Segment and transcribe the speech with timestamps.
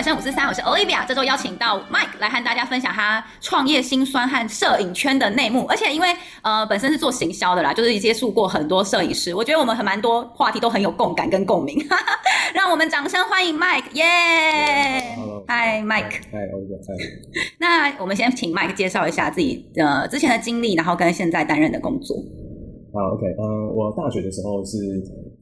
[0.00, 1.06] 人生五四三，我是 Olivia。
[1.06, 5.66] 这周邀请到 Mike 来和大家分享他创业辛酸和摄影圈的内幕。
[5.66, 6.08] 而且因为
[6.40, 11.78] 呃本身是做行销的啦，就是接触过很多摄影师，我觉得我们很蛮多话题都很有共感跟共鸣。
[11.86, 12.18] 哈哈，
[12.54, 14.06] 让我们掌声欢迎 Mike，耶、
[15.16, 16.94] ！Hello，Hi Mike，嗨 Olivia，嗨。
[17.58, 22.16] 那我们先请 Mike 介绍一下自己呃之前的经历，然后跟现在担任的工作。
[22.94, 24.78] 好，OK，嗯，我大学的时候是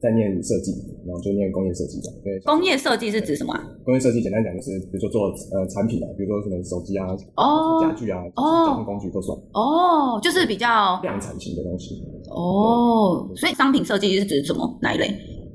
[0.01, 0.71] 在念设计，
[1.05, 2.11] 然后就念工业设计的。
[2.23, 3.61] 对，工业设计是指什么啊？
[3.83, 9.37] 工业设计简单讲就是，比如说做呃产品啊，比如说什么手机啊，哦，家具啊，哦，交通工具都算。
[9.53, 12.03] 哦，就是比较量产型的东西。
[12.29, 14.77] 哦，所以商品设计是指什么？
[14.81, 15.07] 哪一类？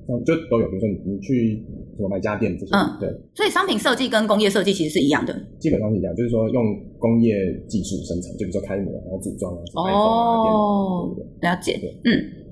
[0.08, 1.64] 嗯，就都有，比如说你你去。
[1.96, 2.74] 什么买家电这些？
[2.74, 7.32] 嗯，对，所以商品设计跟工业设计其实是一样的，基本上是一样，就是说用工业
[7.68, 12.43] 技术生产，就比如说开模，然后组装啊，哦，了解，嗯。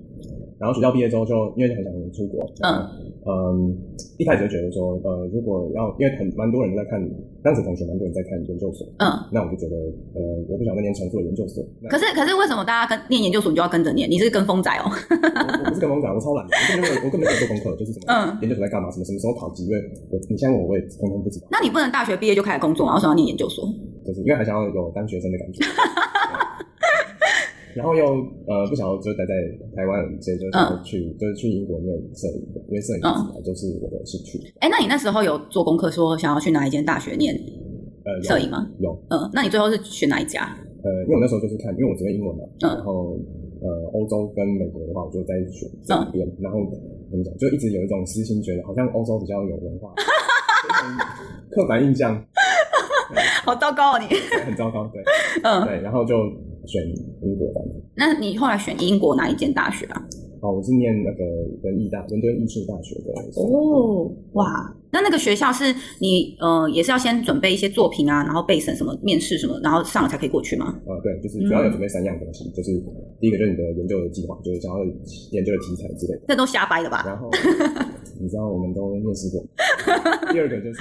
[0.62, 2.86] 然后学校毕业之后，就因为很想出国，嗯。
[3.22, 3.70] 嗯，
[4.18, 6.98] 一开始就觉得说，呃，如果要，因为很蛮多人在看，
[7.42, 9.76] 当时同学蛮多人在看研究所，嗯，那我就觉得，
[10.14, 11.62] 呃，我不想再念重复的研究所。
[11.88, 14.10] 可是，可是为什么大家跟念研究所，你就要跟着念？
[14.10, 14.86] 你是跟风仔哦？
[14.86, 19.78] 我，我不是跟风仔，我超懒，我根本没有，我根本没有做功课，就是什么，嗯，研究所在干嘛，什么什么时候考级，因为
[20.10, 21.46] 我你现在问我，我也通通不知道。
[21.50, 22.94] 那你不能大学毕业就开始工作吗？
[22.94, 23.66] 为什么要念研究所？
[24.06, 25.62] 就是因为还想要有当学生的感觉。
[27.74, 28.04] 然后又
[28.46, 29.32] 呃不想要就待在
[29.74, 30.52] 台湾，所以就是
[30.84, 34.38] 去、嗯、就是去英国念摄影，因为摄影本来就是我的兴趣。
[34.60, 37.34] 哎、嗯，那你那时候有做功课说想要去哪一间大学念
[38.04, 38.68] 呃摄影吗？
[38.78, 40.56] 有，嗯，那你最后是选哪一家？
[40.84, 43.16] 呃，因为我那时候就是看，因为我只会英文嘛，嗯、然后
[43.62, 46.26] 呃欧洲跟美国的话，我就在选这边。
[46.26, 46.58] 嗯、然后
[47.10, 49.94] 怎么讲，就一直有一种私心，觉得好像欧洲比较有文化，
[51.50, 52.22] 刻板印象，
[53.44, 54.06] 好糟糕啊你！
[54.44, 55.02] 很糟糕，对，
[55.42, 56.16] 嗯，对，然后就。
[56.66, 56.82] 选
[57.22, 57.60] 英国的，
[57.96, 60.06] 那你后来选英国哪一间大学啊？
[60.40, 61.24] 哦，我是念那个
[61.62, 63.12] 伦艺大，伦敦艺术大学的。
[63.40, 64.44] 哦，哇，
[64.90, 70.66] 那那个学校是你呃，也是要先准备一些作品啊，然后备审什么，面试什么，然后上了才可以过去吗？
[70.84, 72.70] 啊、呃，对，就是主要有准备三样东西，嗯、就是
[73.20, 74.84] 第一个就是你的研究的计划，就是想要
[75.30, 76.22] 研究的题材之类的。
[76.26, 77.04] 这都瞎掰的吧？
[77.06, 77.30] 然后
[78.22, 79.42] 你知道我们都面试过。
[80.32, 80.78] 第二个就是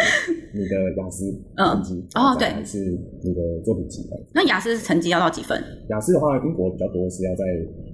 [0.53, 1.25] 你的雅思
[1.57, 2.77] 成绩，哦，对，还是
[3.23, 4.05] 你的作品集。
[4.31, 5.59] 那雅思成绩要到几分？
[5.89, 7.43] 雅思的话，英国比较多是要在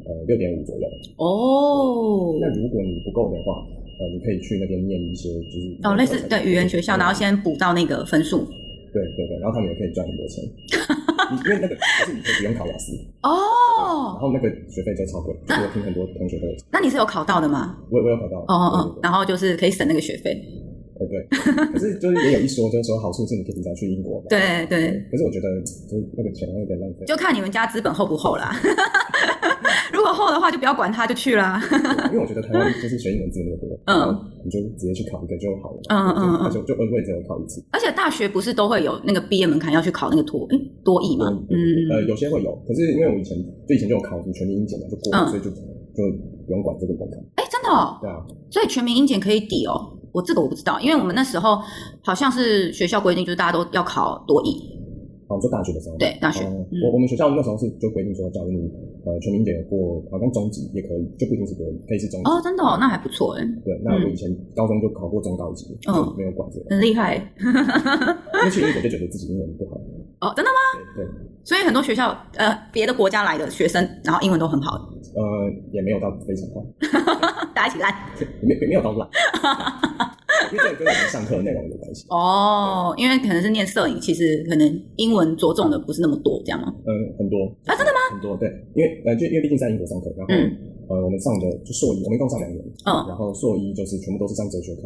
[0.06, 0.88] 呃六点五左右。
[1.16, 1.26] 哦。
[1.26, 3.54] 哦，那如果你不够的话，
[4.00, 8.46] 呃，你可以去那边念一些，就是哦，类似对语言学校，然后先补到那个分数。
[8.98, 10.42] 对对对，然后他们也可以赚很多钱。
[11.28, 16.56] 因为那个就是你可以不用考雅思哦，然后那个学费就超贵，我听很多同学都有。
[16.72, 17.78] 那你是有考到的吗？
[17.92, 18.38] 我我有考到。
[18.48, 20.42] 哦哦，然后就是可以省那个学费。
[20.98, 21.28] 对对，
[21.74, 24.24] 可是就是也有一说，就是说好处是你可以提早去英国。
[24.30, 24.92] 对对。
[25.12, 25.48] 可是我觉得
[25.90, 27.06] 就是那个钱有点浪费。
[27.06, 28.52] 就看你们家资本厚不厚啦。
[29.94, 31.62] 如果厚的话，就不要管他，就去啦。
[32.12, 34.14] 因为我觉得台湾就是学英文字那么多，嗯，
[34.44, 35.80] 你就直接去考一个就好了。
[35.90, 37.64] 嗯嗯嗯，就就恩惠只有考一次。
[37.72, 41.26] 而且大学不是都会有那个毕业门槛要去考那个托诶多益吗？
[41.50, 41.56] 嗯
[41.90, 43.38] 呃，有些会有，可是因为我以前
[43.68, 46.04] 就以前就有考什么全民英检嘛，就过了，所以就就
[46.46, 47.18] 不用管这个门槛。
[47.36, 47.70] 哎，真的？
[47.70, 47.98] 哦？
[48.02, 48.18] 对啊。
[48.52, 49.97] 所以全民英检可以抵哦？
[50.18, 51.62] 我这个我不知道，因为我们那时候
[52.04, 54.74] 好像是学校规定，就是大家都要考多益。
[55.30, 56.46] 哦，做大学的时候，对大学，
[56.82, 58.72] 我我们学校那时候是就规定说，假如你
[59.06, 62.30] 呃全民英检过，好像中级也可以，就不一定是多益，可以是中级。
[62.32, 63.46] 哦，真的哦，那还不错哎。
[63.64, 67.16] 对，那我以前高中就考过中高级，嗯，没有管这个，很厉害。
[67.38, 69.78] 因为去英国就觉得自己英文不好。
[70.26, 70.58] 哦，真的吗？
[70.96, 71.06] 对。
[71.44, 74.76] 所以很多学校呃别的国家来的学生，然后英文都很好。
[75.14, 75.24] 呃，
[75.74, 76.64] 也没有到非常好。
[77.54, 77.94] 大家一起烂。
[78.42, 79.08] 没没有到烂。
[80.52, 82.06] 因为这个跟我们上课的内容有关系。
[82.10, 86.74] 哦，因为可能是念摄影，其实可能英文着重的不是那么多，这样吗？
[86.86, 87.46] 嗯，很多。
[87.66, 88.00] 啊，真的吗？
[88.12, 90.34] 很多，对，因为呃，就因为毕竟在英国上课，然后
[90.90, 94.84] 呃，我们上的就硕一，我们一共上两年，嗯，然后硕一就是全部都是上哲学课，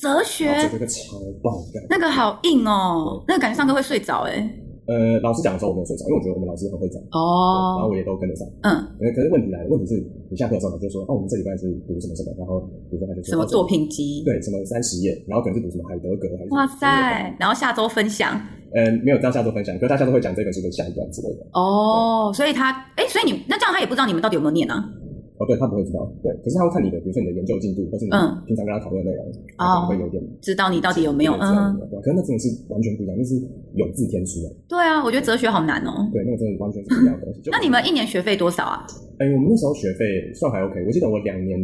[0.00, 4.48] 哲学，哲学课超棒的，那个好硬哦，那个感觉上课会睡着哎。
[4.86, 8.46] 呃，老师讲的时候我没有睡着，因为我觉得我们老师很会讲哦，然后我也都跟得上。
[8.62, 8.72] 嗯，
[9.14, 12.60] 可是问题来了，问题是你下课的时候就说，哦，我们这礼拜是读什么什么，然后
[12.90, 18.40] 比如说他就说什么作品集，对，什么三十页，然后可能是读什么海德格还是哇塞，然后下周分享。
[18.74, 21.46] 嗯，没有到下周分享，可是他下周会讲这本书的下一段之类的。
[21.52, 24.84] 哦，所以他，哎，所以你那这样他也不知道你们到底有没有念啊？
[25.44, 28.10] 哦，对，他不会知道，对，可是他会看你的，比如说你的研究进度，或是你
[28.48, 29.28] 平常跟他讨论的内容，
[29.60, 33.36] 哦，会有点知道你到底有没有，嗯，对，可是那真的是完全不一样，那是
[33.76, 34.48] 有字天书啊。
[34.66, 36.08] 对啊，我觉得哲学好难哦。
[36.10, 37.50] 对，那个真的完全是不一样的东西。
[37.52, 38.86] 那你们一年学费多少啊？
[39.18, 41.60] 哎，我们那时候学费算还 OK，我记得我两年。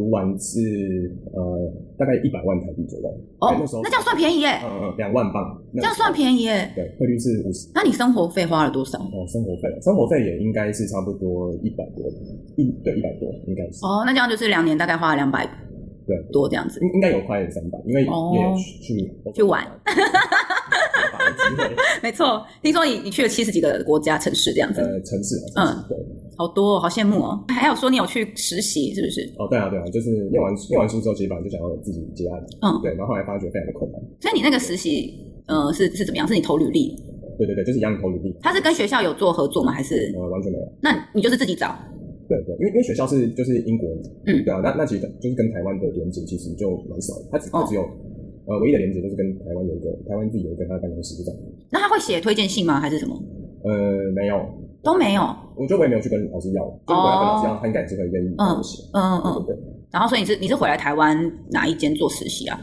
[0.00, 3.08] 读完是呃大概一百万台币左右
[3.40, 7.68] 哦，那时候那这样算便宜耶，嗯嗯，两万镑，这样算便宜耶，对，汇率是五十。
[7.74, 8.98] 那你生活费花了多少？
[8.98, 12.08] 哦，生活费，生活费也应该是差不多一百多，
[12.56, 13.84] 一对一百多应该是。
[13.84, 15.44] 哦，那这样就是两年大概花了两百
[16.06, 18.08] 对多这样子，应应该有快三百，因为也
[18.80, 19.62] 去去玩。
[22.02, 24.80] 没错，听说你你去了七十几个国家城市这样子。
[24.80, 25.96] 呃，城市，嗯，对，
[26.36, 27.44] 好多，好羡慕哦。
[27.48, 29.22] 还有说你有去实习，是不是？
[29.38, 32.40] 哦，对啊，对啊，就是念完念完书之后，基本上就想要自己接案。
[32.62, 34.00] 嗯，对，然后后来发觉非常的困难。
[34.20, 35.14] 所以你那个实习，
[35.46, 36.26] 呃，是是怎么样？
[36.26, 36.96] 是你投履历？
[37.38, 38.36] 对对对，就是一样投履历。
[38.42, 39.72] 他是跟学校有做合作吗？
[39.72, 40.12] 还是？
[40.16, 40.64] 呃，完全没有。
[40.82, 41.74] 那你就是自己找？
[42.28, 43.88] 对对，因为因为学校是就是英国，
[44.26, 47.82] 嗯，对啊，那那其实就是跟台湾的连接其实就蛮少的，他只只有。
[48.50, 51.40] 呃，唯一的连接就是跟台湾有一个，台湾自己有一个他的办公室就这样。
[51.70, 52.80] 那他会写推荐信吗？
[52.80, 53.14] 还是什么？
[53.62, 54.40] 呃，没有，
[54.82, 55.22] 都没有。
[55.54, 58.82] 我觉得我也没有去跟老师要，就如果要跟老师要，他应该也是会愿意帮我写。
[58.92, 59.56] 嗯嗯嗯，对。
[59.92, 61.16] 然后，所以你是你是回来台湾
[61.50, 62.58] 哪一间做实习啊？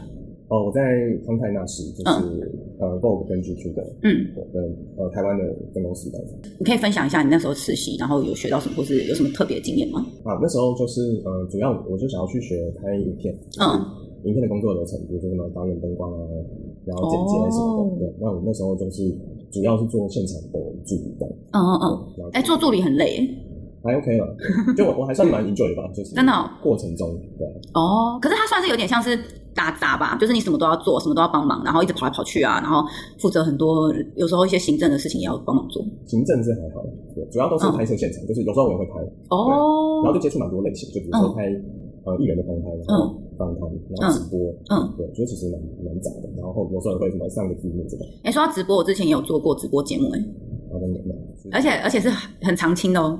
[0.48, 0.80] 哦，我在
[1.26, 4.62] 康泰纳仕，就是呃，Vogue 跟 GQ 的，嗯，跟
[4.96, 5.44] 呃台湾的
[5.74, 6.18] 分公司的。
[6.58, 10.04] 你可以分享一下你那时候实习，然后有学到什么，或是有什么特别的经验吗？
[10.24, 14.07] 啊，那时候就是呃，主要我就想要去学拍影片，嗯。
[14.24, 16.18] 影片的工作流程，比如说什么导演、灯光啊，
[16.84, 17.90] 然后剪接什么的。
[17.90, 17.98] Oh.
[17.98, 19.08] 对，那我那时候就是
[19.50, 21.26] 主要是做现场的助理的。
[21.52, 21.80] 嗯嗯
[22.18, 22.30] 嗯。
[22.32, 23.28] 哎，做助理很累。
[23.80, 24.26] 还 OK 了，
[24.76, 27.46] 就我我还算蛮 enjoy 的吧，就是真的过程中对。
[27.74, 29.16] 哦，oh, 可是他算是有点像是
[29.54, 32.82] 打杂吧，就是你什么都要做，什么都要帮忙，然后一直跑来跑去啊，然后
[33.20, 35.80] 负责很多，有时候一些行政的事情也要帮忙做。
[36.06, 36.82] 行政是还好，
[37.14, 38.94] 对，主要都是拍摄现场，就是有时候我也会拍。
[39.30, 40.02] 哦。
[40.02, 41.48] 然后就接触蛮多类型，就比如说拍。
[42.08, 43.68] 呃，艺人的公拍，然后访谈，
[44.00, 46.28] 然后直播，嗯，对，所以其实蛮蛮杂的。
[46.36, 48.04] 然后有时候也会什么上个字幕这个。
[48.24, 50.24] 哎，说到直播，我之前也有做过直播节目，哎，
[50.72, 50.86] 好的，
[51.52, 52.08] 而且而且是
[52.42, 53.18] 很常青的哦。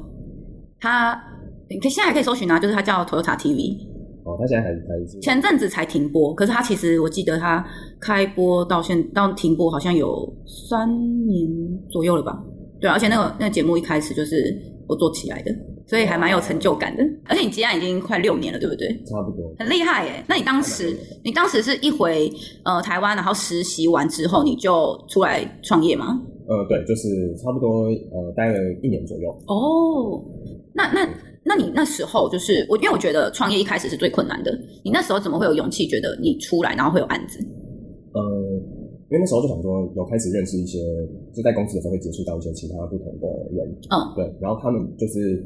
[0.80, 1.20] 他，
[1.68, 3.76] 你可以现在还可以搜寻啊，就是他叫 Toyota TV。
[4.24, 7.64] 哦，他现在还还前阵子才停播，可是他其实我记得他
[8.00, 10.88] 开播到现到停播好像有三
[11.26, 11.48] 年
[11.88, 12.42] 左右了吧？
[12.80, 14.56] 对，而且那个那个节目一开始就是
[14.86, 15.50] 我做起来的。
[15.88, 18.86] 所以还蛮有成就感的，而且你接案已经快六年了，对不对？
[19.06, 20.22] 差不多，很厉害耶。
[20.28, 20.94] 那你当时，
[21.24, 22.30] 你当时是一回
[22.62, 26.20] 呃台湾，然后实习完之后，你就出来创业吗？
[26.46, 29.30] 呃，对，就是差不多呃待了一年左右。
[29.46, 30.22] 哦，
[30.74, 31.08] 那那
[31.42, 34.52] 那你那时候就是我，因为我觉得创业一开始是最困难的。
[34.84, 37.38] 你那时候怎么会有勇气觉得你出来然后会有案子？
[38.12, 38.20] 呃，
[39.08, 40.78] 因为那时候就想说有开始认识一些，
[41.34, 43.26] 就在公司的时候会接触到一些其他不同的
[43.56, 45.42] 人，嗯，对，然后他们就是。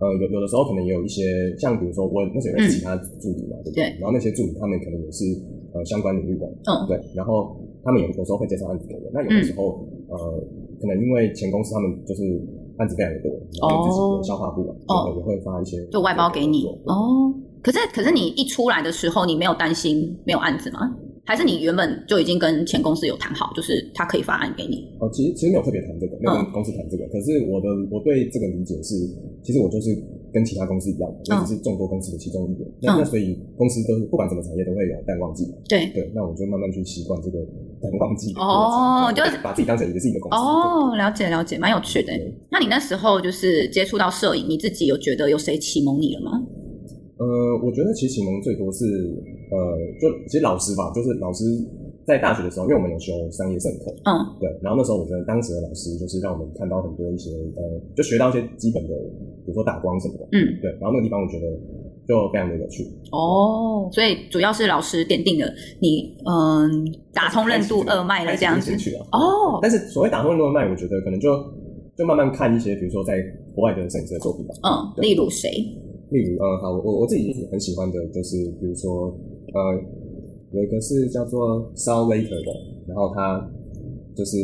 [0.00, 1.22] 呃，有有的时候可能也有一些，
[1.56, 3.84] 像比如说我那时候有其他助理嘛，嗯、对不对？
[4.00, 5.24] 然后那些助理他们可能也是
[5.72, 7.00] 呃相关领域的，嗯，对。
[7.14, 9.10] 然后他们有有时候会介绍案子给我。
[9.12, 10.44] 那有的时候，嗯、呃，
[10.80, 12.22] 可能因为前公司他们就是
[12.78, 13.30] 案子非常的多，
[13.62, 16.66] 然后自己的消化不完，哦、就也会发一些就外包给你。
[16.86, 17.32] 哦，
[17.62, 20.96] 可是可是你一出来的时候，你没有担心没有案子吗？
[21.26, 24.86] 还是你原本就已经跟前公司有谈好，就是他可以发案给你？
[25.00, 27.04] 哦，其实其实没有特别谈这个，没有跟公司谈这个。
[27.04, 28.94] 嗯、可是我的我对这个理解是，
[29.42, 29.96] 其实我就是
[30.32, 32.68] 跟其他公司一样，我只是众多公司的其中一员。
[32.68, 35.52] 嗯、那那所以公司都是不管什么产业都会有淡旺季嘛。
[35.66, 37.38] 对对，那我就慢慢去习惯这个
[37.80, 38.32] 淡旺季。
[38.34, 40.36] 哦，就是把自己当成一个自己的公司。
[40.36, 42.12] 哦，了解了解，蛮有趣的。
[42.50, 46.32] 那你那时候就是接触到摄影，你自己有觉得有谁启蒙你了吗？
[47.16, 47.24] 呃，
[47.62, 48.84] 我觉得其实启蒙最多是
[49.50, 49.56] 呃，
[50.00, 51.44] 就其实老师吧，就是老师
[52.04, 57.62] 在大学的时候，因为我们有修商业摄影课，嗯，对，然后那时候我觉得当时的老师就是让我们看到很多一些呃，
[57.94, 58.94] 就学到一些基本的，
[59.44, 61.46] 比如说打光什么的，嗯，对，然后那个地方我觉得
[62.08, 62.84] 就非常的有趣。
[63.12, 65.46] 哦，所以主要是老师奠定了
[65.78, 68.74] 你嗯打通任督二脉了这样子。
[69.12, 71.30] 哦，但是所谓打通任督二脉，我觉得可能就
[71.96, 73.22] 就慢慢看一些，比如说在
[73.54, 74.54] 国外的摄影师的作品吧。
[74.64, 75.48] 嗯，例如谁？
[76.14, 79.10] 例如，呃，好，我我自己很喜欢的，就是比如说，
[79.52, 79.74] 呃，
[80.52, 82.54] 有一个是叫做 Saul Leiter 的，
[82.86, 83.50] 然后他
[84.14, 84.38] 就是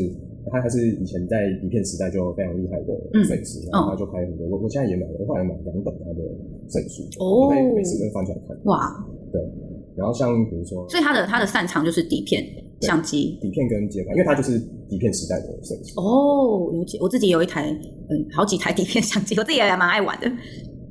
[0.50, 2.90] 他还是以前在底片时代就非常厉害的
[3.22, 6.26] 摄影师，嗯、然后他就拍很多，我我现在也买了，我后来买两本他的
[6.68, 8.58] 摄影书，哦，每次都翻出来看。
[8.64, 9.40] 哇，对，
[9.94, 12.44] 然后像比如说，所以他的他的擅长就是底片
[12.80, 14.58] 相机，底片跟街拍，因为他就是
[14.88, 15.94] 底片时代的摄影师。
[15.96, 17.70] 哦，了解，我自己有一台，
[18.10, 20.26] 嗯，好几台底片相机，我自己也蛮爱玩的。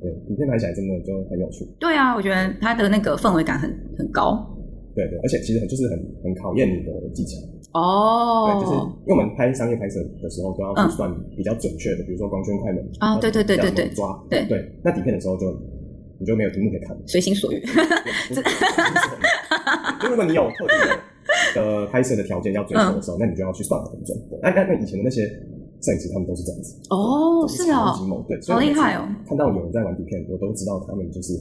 [0.01, 1.65] 对，影片拍起来真的就很有趣。
[1.79, 4.45] 对啊，我觉得它的那个氛围感很很高。
[4.95, 7.37] 对对，而且其实很就是很很考验你的技巧。
[7.73, 8.47] 哦。
[8.51, 14.71] 对，就是因为我们拍商业拍摄的时候都要去算比较准确的，比如说光圈、快门啊，对对对对对，抓对对。
[14.83, 15.51] 那底片的时候就
[16.17, 17.59] 你就没有题目可以看，随心所欲。
[20.01, 20.77] 就如果你有特定
[21.61, 24.17] 的拍摄的条件要追求的时候，那你就要去算得很准。
[24.41, 25.29] 那那那以前的那些。
[25.81, 27.93] 摄影师他们都是这样子哦，是啊，
[28.27, 29.07] 对，好厉害哦！
[29.27, 31.33] 看到有人在玩底片，我都知道他们就是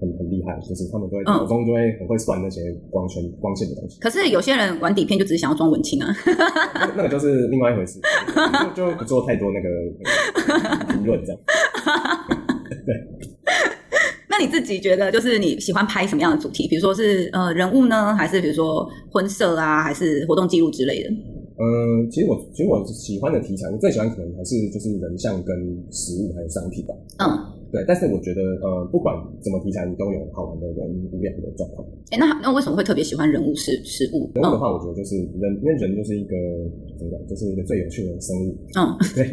[0.00, 4.00] 很很厉害，就是他们都会脑中就会很会算那些光圈、光线的东西。
[4.00, 6.08] 可是有些人玩底片就只是想要装文青啊，
[6.96, 8.00] 那个就是另外一回事，
[8.74, 9.68] 就就不做太多那个
[10.92, 11.40] 评论这样。
[12.86, 12.94] 对。
[14.30, 16.66] 那你自己觉得，就是你喜欢拍什么样的主题？
[16.66, 21.10] 比如说是呃人物呢，还是比如说婚摄啊，还是活动记录之类的？
[21.62, 25.54] 嗯，其实我其实我喜欢的题材，我最喜欢可能还是就是人像跟
[25.92, 26.94] 食物还有商品吧。
[27.22, 27.30] 嗯，
[27.70, 27.84] 对。
[27.86, 29.14] 但是我觉得呃，不管
[29.44, 31.86] 什么题材，你都有好玩的人无聊的状况。
[32.10, 34.28] 哎、欸，那那为什么会特别喜欢人物食食物？
[34.34, 36.34] 人物的话，我觉得就是人，因为人就是一个
[36.98, 38.56] 怎么讲，就是一个最有趣的生物。
[38.74, 39.30] 嗯， 对。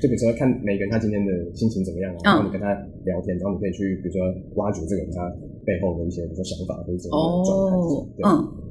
[0.00, 2.72] 就比如说看每个人他今天的心情怎么样啊，然后你跟他
[3.04, 4.20] 聊天，然后你可以去比如说
[4.56, 5.28] 挖掘这个人他
[5.64, 7.76] 背后的一些比如说想法或者怎么样的状态。
[7.76, 8.67] 哦，嗯。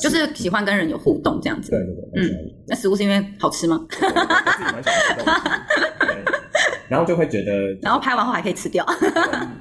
[0.00, 1.70] 就是喜欢跟人有互动这样子。
[1.70, 3.86] 对对对，嗯，那食物是因为好吃吗？
[6.88, 7.52] 然后就会觉得，
[7.82, 8.84] 然后拍完后还可以吃掉。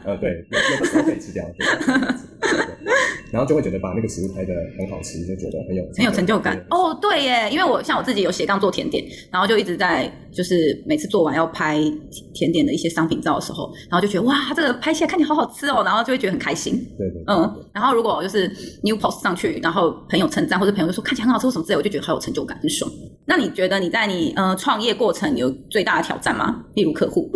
[0.03, 1.43] 呃，对，有的时候可以吃掉。
[3.31, 6.57] 然后就会觉得把那个食物拍的很好吃，就觉得很有很有成就感。
[6.69, 11.79] 哦，对耶，因为我像我自己有斜杠做甜点，然后就一直在就是每次做完要拍
[12.33, 16.73] 甜点的一些商品照的时候，然后就觉得哇，这个拍起来看起来好好吃哦，然后就会觉得很开心。
[16.97, 17.65] 对对，嗯。
[17.73, 18.47] 然后如果就是
[18.83, 22.89] new post 上去，然后朋友称赞或者朋友就说看起来很好吃什么之类，我就觉得好有成就感，很爽。
[23.25, 26.63] 那你觉得你在你呃创业过程有最大的挑战吗？
[26.75, 27.31] 例如客户？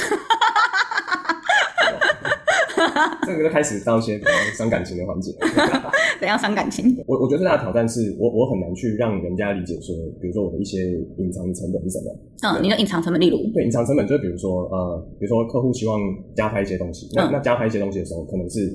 [3.28, 5.36] 这个就开始到一些比较伤感情的环节。
[6.20, 6.96] 怎样伤感情？
[7.06, 10.80] 我我觉得最大的挑战是我我很难去让人家理解说，比如说我的一些
[11.18, 12.16] 隐藏的成本是什么。
[12.42, 16.00] 嗯，你的隐藏成本，例如对隐藏成本，就是比如说呃，比如说客户希望
[16.34, 18.74] 加拍一些东西，那、嗯、那加拍一些东西的时候，可能是。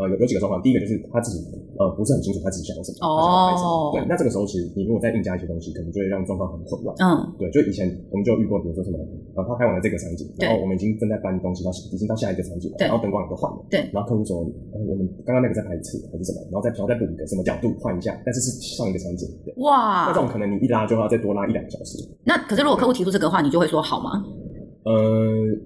[0.00, 1.44] 呃，有有几个状况，第一个就是他自己
[1.76, 3.92] 呃不是很清楚他自己想要什么，哦，他想要拍什么。
[3.92, 6.96] 对，那这个时候其实你如果再硬加一些东西，可能就会让状况很混乱。
[7.04, 8.96] 嗯，对，就以前我们就遇过，比如说什么，
[9.36, 14.40] 呃，他拍完了这个场景，然后我们已经正在搬东西到已经到下一个场景了，然后灯光也都换了，对，然后客户说，
[14.72, 19.28] 呃，我们刚刚那个再拍一次还是什么，然后再然后再补一个什么角度换一下，但是是上一个场景。
[19.44, 22.00] 对，哇，那这种可能你一拉就要再多拉一两个小时。
[22.24, 24.24] 那可是如果客户提出这个话，你就会说好吗？
[24.82, 24.92] 呃，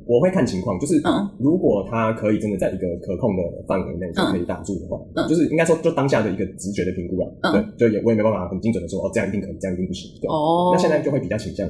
[0.06, 1.00] 我会看情况，就是
[1.38, 10.28] 如果他可以真的在一个可控的范围内就可以打住的话，嗯、就是应该说就当下的一个直觉的评估了，嗯、对，就也我也没办法很精准的说哦，这样一定可以，这样一定不行，对。
[10.28, 11.68] 哦，那现在就会比较倾向，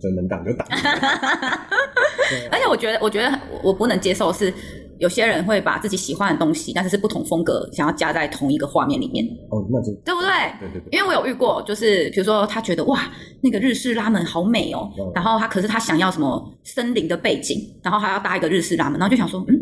[0.00, 0.66] 就能挡就挡。
[2.50, 4.52] 而且我觉得，我觉得我不能接受是。
[5.02, 9.26] 有些人会把自己喜欢的东西，但是是不同风格，想要加在同一个画面里面。
[9.50, 10.30] 哦，那就对不对？
[10.60, 10.96] 对对对。
[10.96, 19.60] 因为我有遇过，就是比如说他觉得哇，那个日式拉门好美哦，嗯、然后他可是他想要什么森林的背景，然后还要搭一个日式拉门，然后就想说，嗯，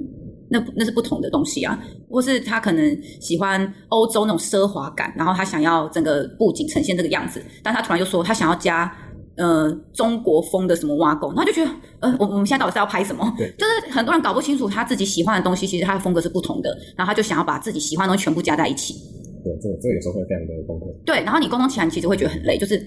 [0.51, 1.83] 那那是不同的东西啊。
[2.11, 8.95] 或是他可能喜欢欧洲那种奢华感，然后他想要整个布景呈现这个样子，但他突然又说他想要加。
[9.37, 11.71] 呃，中国风的什么挖工，然后就觉得，
[12.01, 13.33] 呃，我我们现在到底是要拍什么？
[13.39, 18.95] 对，就是很多人搞不清楚他自己喜欢的东西，其实他的风格是不同的，然后他就想要把自己喜欢的东西全部加在一起。
[19.43, 20.93] 对，这个这个有时候会非常的崩溃。
[21.07, 22.85] 对，然后你沟通起来，你其实会觉得很累，就是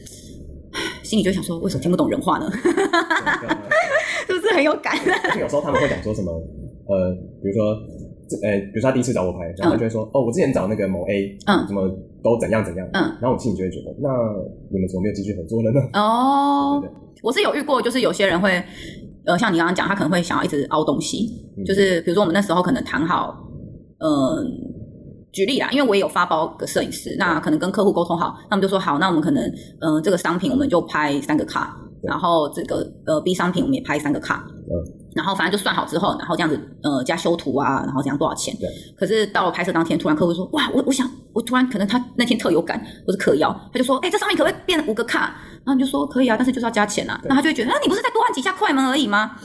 [1.01, 2.51] 心里就想说，为什么听不懂人话呢？
[4.27, 4.95] 是不是很有感？
[5.23, 6.31] 而且有时候他们会讲说什么，
[6.87, 7.75] 呃，比如说。
[8.41, 11.87] 呃，比如说他第一次找我拍，然后他就会说：“嗯、哦，我之前找那个某 A，嗯，怎么
[12.23, 14.09] 都怎样怎样。”嗯，然后我心里就会觉得，那
[14.71, 15.79] 你们怎么没有继续合作了呢？
[15.93, 18.63] 哦， 对对对，我是有遇过，就是有些人会，
[19.25, 23.35] 呃，像你刚刚讲，他可能会想要一直凹东西，嗯、就是比如说我们那时候可能谈好，
[23.99, 24.43] 嗯、呃，
[25.31, 29.43] 举例啦，因为我也有发包个摄影师，那可能跟客户沟通好，那我们就说好，那我们可能，
[29.81, 35.03] 嗯、呃，这个商品我们就拍三个卡，对然后这个呃 B 商品我们也拍三个卡，嗯。
[35.15, 38.51] 然后反正就算好之后，然后这样子，呃，加修图啊，然后这样多少钱？
[38.59, 38.67] 对。
[38.97, 49.37] 可是到了拍摄当天，突然客户说：“哇，我我想，我突然可能他那天特有感，或是嗑药，他就说：‘哎，这上面可不可以变五个卡？’然后你就说：‘可以啊，但是就是要加钱啊。’那他就会觉得：‘那你不是再多按几下快门而已吗？’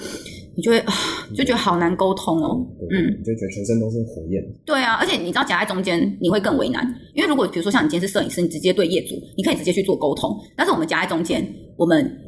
[0.56, 0.92] 你就会啊，
[1.36, 2.66] 就觉得好难沟通哦。
[2.90, 4.42] 嗯，就觉得全身都是火焰。
[4.64, 6.82] 对啊，而且你知道夹在中间，你会更为难，
[7.14, 10.34] 因为如果比如说像你今天是摄影师，你直接对业主，你可以直接去做沟通。
[10.56, 11.46] 但是我们夹在中间，
[11.76, 12.24] 我们。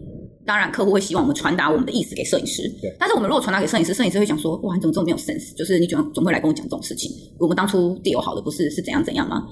[0.51, 2.69] 当然，客户会希望我们传达我们的意思给摄影师。
[2.83, 2.93] 对。
[2.99, 5.55] 但是我们如果传达给摄影师，摄影师会讲说：“哇，你怎么这么没有 sense？
[5.55, 7.09] 就是你总总会来跟我讲这种事情。
[7.39, 9.47] 我们当初 deal 好的不是是怎样怎样吗？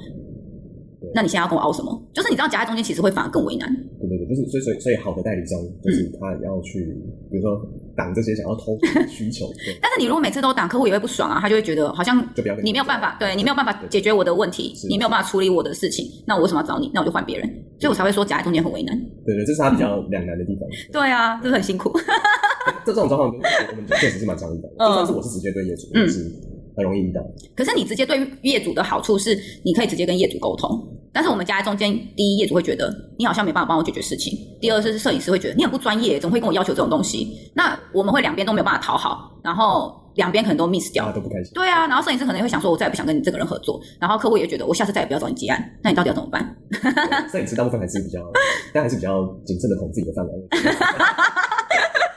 [1.15, 2.03] 那你现在要跟我拗什么？
[2.13, 3.73] 就是你知道夹在中间，其实会反而更为难。
[4.01, 7.63] 对对对，就是所以所以所以好的代理商就是他要去，嗯、比如说
[7.99, 9.45] 挡这些想要偷的 需求。
[9.83, 12.17] 但是你如果每次都挡，客户也会不爽啊，他就会觉得好像
[12.63, 16.89] 你没有办法，对你没有办法解决我的问题，你没有办法处理我的事情，那我为什么要找你？
[16.95, 17.47] 那我就换别人。
[17.81, 18.99] 所以我才会说夹在中间很为难。
[19.27, 20.69] 对对，这是他比较两难的地方。
[20.93, 21.93] 对啊，就是很辛苦。
[22.87, 24.89] 这这种状况，我们确实是蛮常遇到。
[24.89, 25.87] 就算是我是直接对业主，
[26.79, 27.21] 很容易遇到。
[27.55, 30.83] 可是你直接对业主的好处是，你可以直接跟业主沟通。
[31.13, 37.51] 但是我们夹在中间，第一业主会觉得你好像没办法帮我解决事情；第二是摄影师会觉得你很不专业，怎么会跟我要求这种东西？
[37.55, 39.95] 那我们会两边都没有办法讨好，然后。
[40.15, 41.53] 两边可能都 miss 掉，都不开心。
[41.55, 43.81] 对啊，然后摄影师可能也会想说，我再也不想跟你这个人合作。
[44.01, 45.63] 然后客户也觉得，我下次再也不要找你结案。
[45.81, 46.57] 那你到底要怎么办？
[47.31, 48.19] 摄影师大部分还是比较，
[48.75, 50.33] 但还是比较谨慎的捅自己的范围。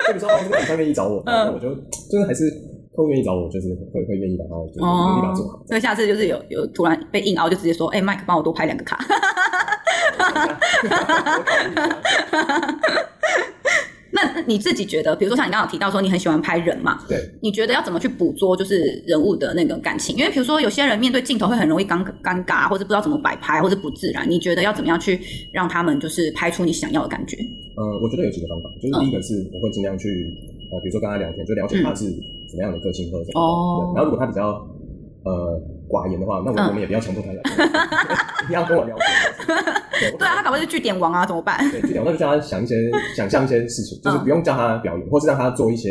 [0.08, 1.76] 就 比如说，哦，这个你上面一找我，那我就
[2.10, 2.52] 就是还是
[2.96, 5.64] 客户愿意找我，就是会会愿意把它就是努力把它做好。
[5.68, 9.00] 所以下次就是有有突然被硬凹，就直接说，哎，Mike 帮我多拍两个卡。
[14.14, 17.00] 那你自己觉得，比如说像你刚刚提到说你很喜欢拍人嘛？
[17.08, 17.18] 对。
[17.42, 20.18] 你觉得要怎么去捕捉就是人物的那个感情？
[20.18, 24.30] 因为比如说有些人面对镜头会很容易尴尴尬，或者不知道怎么摆拍，或者不自然。
[24.30, 25.18] 你觉得要怎么样去
[25.54, 27.38] 让他们就是拍出你想要的感觉？
[27.78, 30.10] 呃，我觉得有几个方法，就是第一个是我会尽量去
[30.72, 32.06] 呃，比如说跟他聊天，就了解他是
[32.50, 33.42] 什么样的个性或者什么。
[33.42, 33.94] 哦。
[33.96, 34.66] 然后如果他比较
[35.24, 35.60] 呃
[35.90, 37.42] 寡言的话，那我我们也不要强迫他来，
[38.44, 39.06] 一定要跟我聊天。
[40.18, 41.60] 对啊，他搞不好是据点王啊，怎么办？
[41.72, 45.90] 对，据点王那就叫他想一些、想象一些事情，就是不用叫他表演，或是让他做一些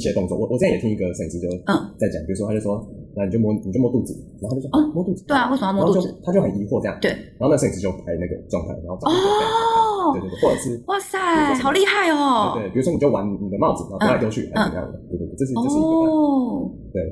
[0.00, 0.32] 一些动作。
[0.38, 2.80] 我我之前也听一个摄影师就嗯在讲，比如说他就说，
[3.14, 6.08] 那你就摸你就摸肚子，然后他就说啊摸肚子，对啊，为什么要摸肚子？
[6.24, 11.20] 他就很疑惑这样，对，然后那摄影师就拍那个状态，然后哦，对对对，或者是哇塞，
[11.60, 14.96] 好厉害哦，对，比如说你就玩你的帽子，然后丢来丢去，还是怎样的？
[15.12, 17.04] 对对对，这是这是一个哦，对。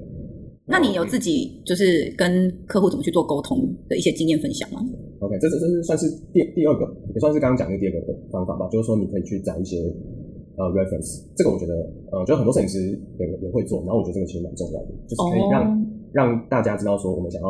[0.70, 3.56] 那你有自己就是跟客户怎么去做沟通
[3.88, 4.78] 的一些经验分享吗
[5.20, 8.68] ？OK，这这这是算是第第二个，也算是刚刚讲的第二个的方法吧。
[8.68, 9.78] 就是说，你可以去找一些
[10.58, 11.72] 呃 reference，这个我觉得
[12.10, 12.78] 呃，就很多摄影师
[13.18, 13.78] 也也会做。
[13.86, 15.78] 然后我觉得这个其实蛮重要的，就是可以让、oh.
[16.12, 17.48] 让大家知道说我们想要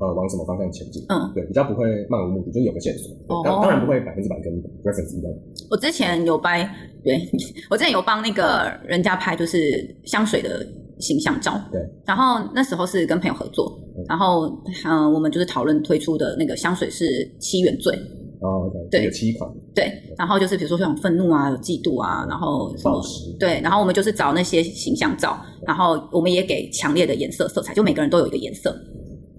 [0.00, 1.04] 呃往什么方向前进。
[1.08, 3.14] 嗯，对，比较不会漫无目的，就是有个线索。
[3.44, 3.62] 当、oh.
[3.62, 4.50] 当然不会百分之百跟
[4.82, 5.32] reference 一样。
[5.70, 6.64] 我之前有拍，
[7.04, 7.18] 对
[7.70, 9.60] 我之前有帮那个人家拍，就是
[10.04, 10.66] 香水的。
[10.98, 14.48] 形象照，对，然后那时候是跟朋友合作，嗯、然后
[14.82, 17.04] 嗯、呃，我们就是讨论推出的那个香水是
[17.38, 17.94] 七原罪
[18.40, 23.02] 哦对，有七款，对，对然后就是比如说像愤怒啊，有嫉妒啊，然后什么，
[23.38, 28.76] 对，然后我们就是找那些形象照，然后我们也给强烈的颜色色彩，就每个人都有一个颜色，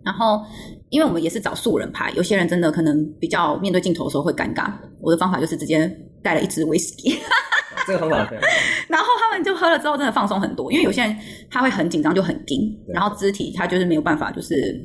[0.04, 0.42] 然后
[0.90, 5.88] 因为我们也是找素人拍，有些人真的可能比较面对镜头的时候会尴尬，我的方法就是直接
[6.24, 7.16] 带了一支威士忌。
[7.86, 8.38] 这个方法对。
[8.90, 10.70] 然后他们就喝了之后，真的放松很多。
[10.72, 11.16] 因为有些人
[11.50, 14.78] 他会很紧张，就很紧，然后肢体他就是没有办法，就是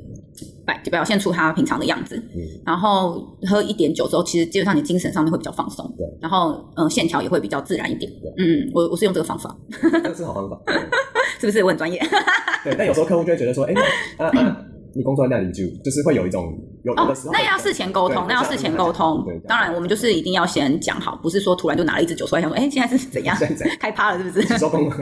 [0.66, 2.16] 摆表现出他平常的样子。
[2.34, 2.40] 嗯。
[2.64, 5.84] 然后喝一点酒之后，其实基本上你精神上面会比较放松。
[5.96, 6.06] 对。
[6.20, 8.10] 然后嗯，线条也会比较自然一点。
[8.38, 9.56] 嗯，我我是用这个方法。
[10.04, 10.58] 这是好方法。
[11.40, 11.98] 是不是我很专业？
[12.64, 12.74] 对。
[12.76, 13.74] 但有时候客户就会觉得说，哎，
[14.18, 14.56] 啊啊。
[14.94, 16.52] 你工作在那里就就是会有一种
[16.84, 19.24] 有的时候，那要事前沟通，那要事前沟通。
[19.24, 23.34] 对当然，我们就是一定要先讲好，不是说突然就拿了一支酒出来，想说，哎，现在是怎样？
[23.80, 24.58] 开趴了是不是？
[24.58, 24.96] 收工了。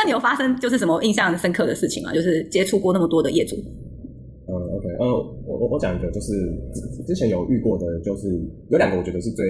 [0.00, 2.10] 那你有发生就是什么印象深刻的事情吗？
[2.14, 3.54] 就是接触过那么多的业主。
[4.48, 5.06] 嗯，OK，呃，
[5.46, 6.32] 我我我讲一个，就是
[7.06, 8.28] 之前有遇过的，就是
[8.70, 9.44] 有两个，我觉得是最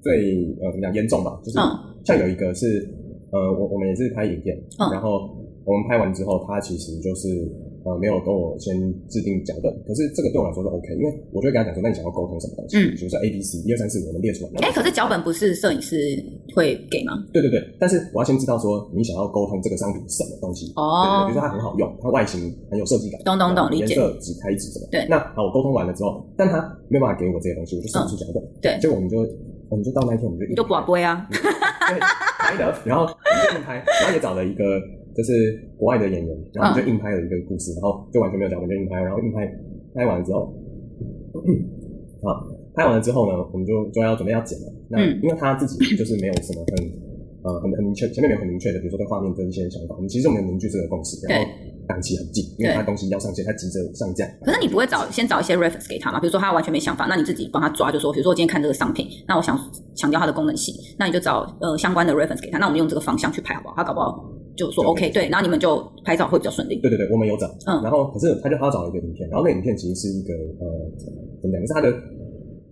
[0.00, 1.58] 最呃怎么讲严重吧，就是
[2.04, 2.88] 像有一个是
[3.32, 4.56] 呃我我们也是拍影片，
[4.92, 5.36] 然后。
[5.62, 7.28] 我们拍完之后，他其实就是
[7.84, 8.76] 呃没有跟我先
[9.08, 12.76] 制定脚本，可是这个对我来说是 OK，因为我就会跟他讲说，那你想要沟通什么东西？
[12.76, 14.50] 嗯，比如说 A B C 一二三四五，我们列出来。
[14.62, 15.96] 哎、欸，可是脚本不是摄影师
[16.54, 17.24] 会给吗？
[17.32, 21.26] 对对对，但是我要先知道说你想要沟通这个商品什么东西哦。
[21.26, 22.40] 比如说它很好用，它外形
[22.70, 23.94] 很有设计感，懂懂懂，理解。
[23.94, 24.86] 颜色、纸、开纸什么？
[24.90, 25.06] 对。
[25.08, 28.42] 那好，我沟通完了之后，但他没有办法给我这些东西，我就设不出脚本。
[28.60, 28.78] 对。
[28.80, 29.18] 结果我们就
[29.70, 31.26] 我们就到那一天，我们就就不不会啊。
[31.32, 31.98] 对，
[32.38, 33.16] 拍的，然后我们
[33.48, 34.64] 就硬拍，然后也找了一个。
[35.14, 35.32] 就是
[35.76, 39.46] 国外的演员，然后我们就硬拍了一个故事，嗯、然后就完全没有脚本就硬拍，然后硬拍
[39.94, 40.54] 拍完了之后，
[42.22, 44.66] 好，拍完了之后呢，我们就就要准备要剪了。
[44.88, 46.74] 那因为他自己就是没有什么很
[47.42, 51.46] 呃很很明确，前面没有很明确的，比如说对画面的一些想法，我们其实我们有凝聚这个共识，然后
[51.88, 54.24] 档期很近，因为他东西要上线，他急着上架。
[54.44, 56.20] 可是你不会找先找一些 reference 给他吗？
[56.20, 59.58] 比如说他完全没想法，那你自己帮他抓，就说比如说我今天看这个商品，那我想
[59.96, 63.74] 强调它的功能性，那你就找呃相关的 reference 给他，那我们用这个方向去拍好不好？
[63.76, 64.29] 他搞不好。
[64.60, 66.76] 就说 OK，对，然后你们就拍照会比较顺利。
[66.80, 70.66] 对对对，我们有找，嗯，然后可是他就他要找一个影片，然后那影片其实是一个呃
[71.40, 71.66] 怎么讲？
[71.66, 71.88] 是他的，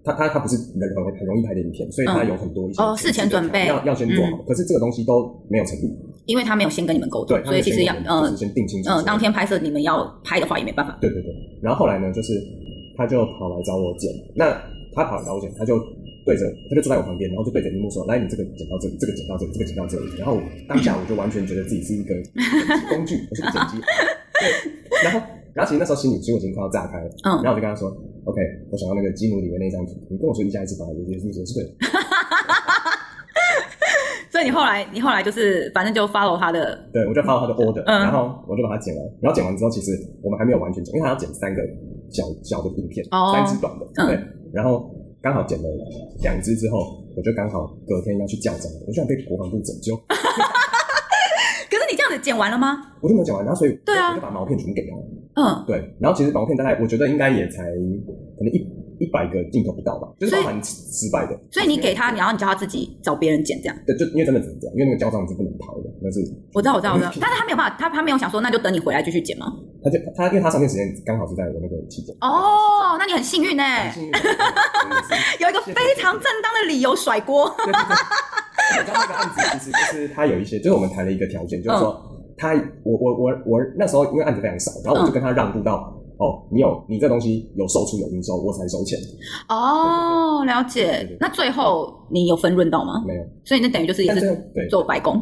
[0.05, 5.89] 他他他不是人很很容易拍的影片，所以他有很多一些哦事前准备要要先做好，可是这个东西都没有成立，
[6.27, 10.99] 因为他没有先跟你们沟通，所以其实要嗯先定清楚，嗯，当天拍摄你们要拍的话也没办法。
[11.01, 12.33] 对对对，然后后来呢，就是
[12.97, 14.51] 他就跑来找我剪，那
[14.95, 15.81] 他跑来找我剪，他就。
[16.29, 20.37] 对着，他就坐在我旁边，然后就对着荧幕说：“来，你这个剪到这里，这个剪到这里，这个剪到这里。”然后
[20.69, 22.13] 当下我就完全觉得自己是一个
[22.93, 23.81] 工具，我是个剪辑。
[23.81, 24.45] 对，
[25.09, 25.25] 然后，
[25.57, 27.09] 然后其实那时候心里其实我已经快要炸开了。
[27.25, 27.41] 嗯。
[27.41, 27.89] 然后我就跟他说
[28.29, 28.39] ：“OK，
[28.69, 31.71] 我想要那个基努里面那张图，你跟我说一下一次吧，也也是也是对的。
[34.31, 39.03] ”所以你后来，你后来就是反正就 follow 他的，对，我就 follow 他的 order，嗯，然后我就把它剪完。
[39.23, 41.63] 然后剪完之后，其实我们还没有完全剪，因为他要剪三个
[42.13, 44.21] 小小的影片，哦，三支短的，对，
[44.53, 44.95] 然后。
[45.21, 45.69] 刚好剪了
[46.23, 49.97] 两只之后，我就刚好隔天要去教召，我居然被国防部拯救。
[51.69, 52.95] 可是你这样子剪完了吗？
[53.01, 54.97] 我就没有剪完，然后所以对啊，我就把毛片全部给他。
[55.41, 55.95] 嗯，对。
[56.01, 57.65] 然后其实毛片大概我觉得应该也才
[58.37, 58.67] 可能一
[58.99, 61.39] 一百个镜头不到吧，就是包含失败的。
[61.51, 63.77] 所以你给他，然后你叫他自己找别人剪这样。
[63.87, 66.21] 对，就因为真的只能这样，因为那个胶装是不能逃的，那是。
[66.55, 67.13] 我知道，我知道，我知道。
[67.21, 69.47] 但是他没有办法，他他没有想说，那就等你回来继续剪吗？
[69.83, 72.15] 他就他因为他上面时间刚好是在我那个期间。
[72.21, 73.63] 哦，那你很幸运呢，
[75.41, 77.49] 有一个非常正当的理由甩锅。
[77.59, 77.97] 对对对。
[78.79, 82.01] 我知道那个案子其实就是他有一些，就是我们谈了一个条件，就是说
[82.37, 85.95] 他我我我我那时候因为案子非常少，然后我就跟他让步到。
[86.19, 88.99] 哦，你有你这东西有售出有营收，我才收钱。
[89.49, 91.17] 哦，了解。
[91.21, 93.05] 那最后你有分润到吗？
[93.07, 93.23] 没有。
[93.45, 94.37] 所以那等于就是一直
[94.69, 95.17] 做白工。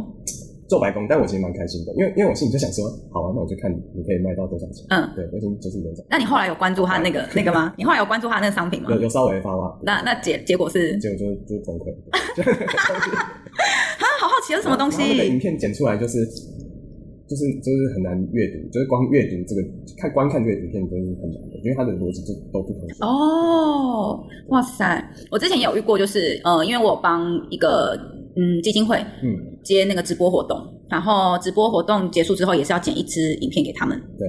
[0.69, 4.85] 做白工，但我其实蛮开心的，因为因为我心里就想说，好啊，那我就看你可以卖到多少钱。
[4.91, 5.91] 嗯，对，我已经就是有。
[6.11, 7.73] 那你后来有关注他那个 那个吗？
[7.79, 8.91] 你后来有关注他那个商品吗？
[8.91, 9.79] 有有稍微发发。
[9.83, 10.97] 那那结结果是？
[10.99, 11.95] 结果就就崩溃。
[13.99, 15.03] 他好好奇是什么东西？
[15.03, 16.27] 那个影片剪出来就是。
[17.29, 22.87] 就是就是很难阅读，就是光阅读这个看观看这个影片都是很难的，因为它的逻辑就都不同。
[23.01, 25.05] 哦，哇塞！
[25.29, 27.99] 我之前也有遇过，就是呃，因为我帮一个
[28.37, 34.01] 嗯基金会嗯接那个直播活动，然后直播活动结束之后，也是要剪一支影片给他们。
[34.19, 34.29] 对。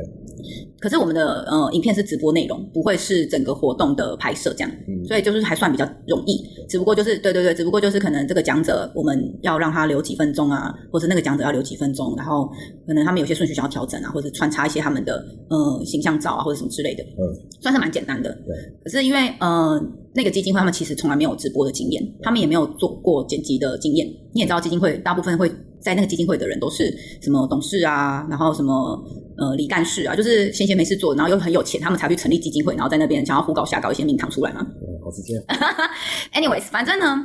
[0.79, 6.45] 可是我们的呃影片是直播内容，不会是整个活动的拍摄这样，嗯、所以就是还算比较容易。
[6.69, 12.47] 只不过就是对对对，只不过就是可能这个讲者我们要让他留几分钟啊，或者那个讲者要留几分钟，然后
[12.85, 18.29] 可能他们有些顺序想要调整啊，或者穿插一些他们的呃形象照啊或者什么之类的，嗯，算是蛮简单的。
[18.45, 18.55] 对。
[18.83, 19.81] 可是因为呃
[20.17, 24.07] 那个基金会他们其实从来没有直播的经验，他们也没有做过剪辑的经验。
[24.33, 25.47] 你也知道基金会大部分会
[25.79, 28.99] 在那个基金会的人都是什么董事啊，然后什么。
[29.39, 34.65] 呃，李干事啊，就是闲闲没事做，然后又很有钱，他们才去成立基金会，然后在那边想要胡搞瞎搞一些名堂出来嘛。
[34.81, 35.39] 嗯，好直接。
[36.33, 37.23] Anyways，反正呢，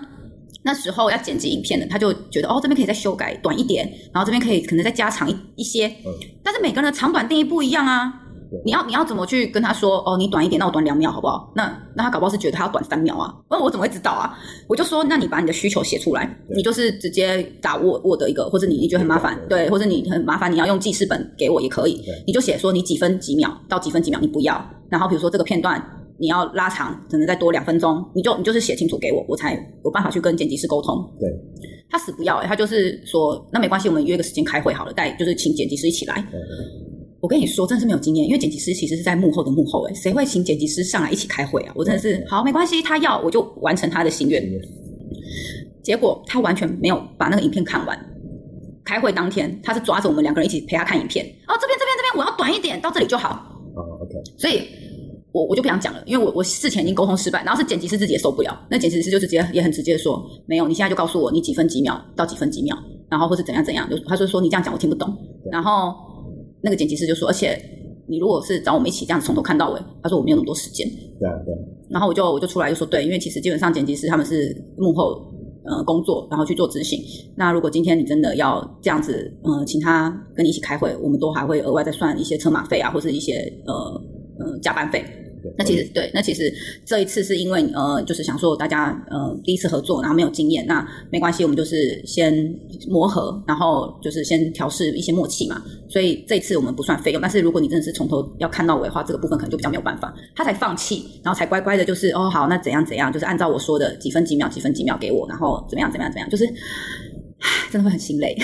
[0.63, 5.87] 那时候要剪辑影片的，他就觉得哦，这边可以再修改短一点，然后这边可以可能再加长一一些。
[5.87, 6.13] 嗯。
[6.45, 8.13] 但是每个人的长短定义不一样啊。
[8.65, 10.17] 你要你要怎么去跟他说哦？
[10.17, 11.53] 你短一点，那我短两秒好不好？
[11.55, 13.35] 那那他搞不好是觉得他要短三秒啊？
[13.51, 14.39] 那我怎么会知道啊？
[14.69, 25.83] 我就说，那你把你的需求写出来，你就是直接打 Word Word 一个，或者你你觉得很麻烦，对，或者你很麻烦，你要用记事本给我也可以，你就写说你几分几秒到几分几秒你不要，然后比如说这个片段
[26.19, 30.97] 你要拉长，可能再多两分钟，你就你就是写清楚给我，我才有办法去跟剪辑师沟通。
[31.19, 31.29] 对，
[31.91, 36.25] 他死不要欸，他就是说那没关系，我们约个时间开会好了，带就是请剪辑师一起来。
[37.23, 41.73] 我跟你说，真的是没有经验，因为剪辑师其实是在幕后的幕后，哎，谁会请剪辑师上来一起开会啊？
[41.77, 44.43] 我真的是好，没关系，他要我就完成他的心愿。
[45.85, 47.97] 结果他完全没有把那个影片看完。
[48.85, 51.25] 开会当天，他是抓着我们两个人一起陪他看影片。
[51.47, 53.57] 哦，这边这边这边，我要短一点，到这里就好。
[53.77, 54.21] 哦，OK。
[54.37, 54.63] 所以
[55.31, 58.67] 我我就不想讲了，因为我我事前已经沟通失败，然后是剪辑师自己也受不了。
[58.69, 62.77] 那剪辑师就直接也很直接的说，没有，你现在就告诉我你几分几秒到几分几秒，
[63.09, 65.17] 然后或是怎样怎样，就他就说你这样讲我听不懂，
[65.53, 65.95] 然后。
[66.63, 67.59] 那个剪辑师就说，而且
[68.07, 70.89] 你如果是找我们一起这样子从头看到尾，他说我没有那么多时间。
[71.19, 71.55] 对啊，对。
[71.91, 75.21] 然后我就我就出来就说，对，因为其实基本上剪辑师他们是幕后
[75.65, 76.99] 呃工作，然后去做执行。
[77.37, 83.35] 那如果今天你真的要这样子，呃，请他跟你一起开会，我们都还会额外再算一些车马费啊，或是一些
[83.67, 83.75] 呃
[84.39, 85.05] 呃加班费。
[85.57, 86.53] 那其实对，那其实
[86.85, 92.33] 这一次是因为呃，就是想说大家呃第一次合作，然后没有经验，那没关系，我们就是先
[92.89, 95.63] 磨合，然后就是先调试一些默契嘛。
[95.89, 100.15] 所以这一次我们不算费用，但是如果你真的是从头要看到尾的话，这个部分可能就比较没有办法。
[100.35, 106.47] 他才放弃，然后才乖乖的，就是哦好，那怎样怎样，就是按照我说的几分几秒几分几秒给我，然后怎么样怎么样怎么样，就是。
[107.73, 108.37] 真的会很心累。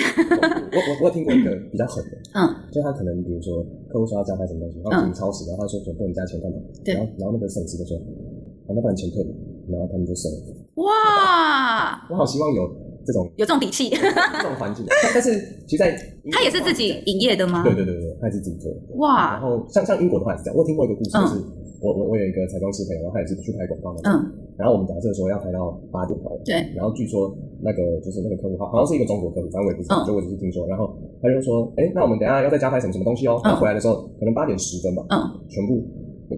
[0.73, 6.57] 我我我有听过一个比较狠的，嗯，就他可能比如说客户说要加拍什么东西，然后已经超时，然后他说说不能加钱干嘛？
[6.85, 7.97] 对，然后然后那个摄影师就说，
[8.67, 9.29] 好，那把你钱退了，
[9.67, 10.37] 然后他们就收了。
[10.75, 12.69] 哇，我好希望有
[13.05, 14.85] 这种有这种底气，这种环境。
[15.13, 15.35] 但是
[15.67, 15.91] 其实在
[16.31, 17.63] 他也是自己营业的吗？
[17.63, 18.77] 对对对对，他也是自己做的。
[18.97, 21.41] 哇，然后像像英国的话也是这样，我听过一个故事，就是
[21.81, 27.31] 我我我有一个彩妆师朋友，然后他也是去拍广告的，嗯，然后我们假设说要拍到八点好了，对，然后据说。
[27.61, 30.65] 那个就是那个客户，好好像是一个中国客户，反正我也不知道，就我只是听说。
[30.65, 35.19] 然后他就说：“哎，那我们等下要再加拍什么什么东西哦。”他回来的时候可能八点十分吧，嗯，
[35.49, 35.83] 全部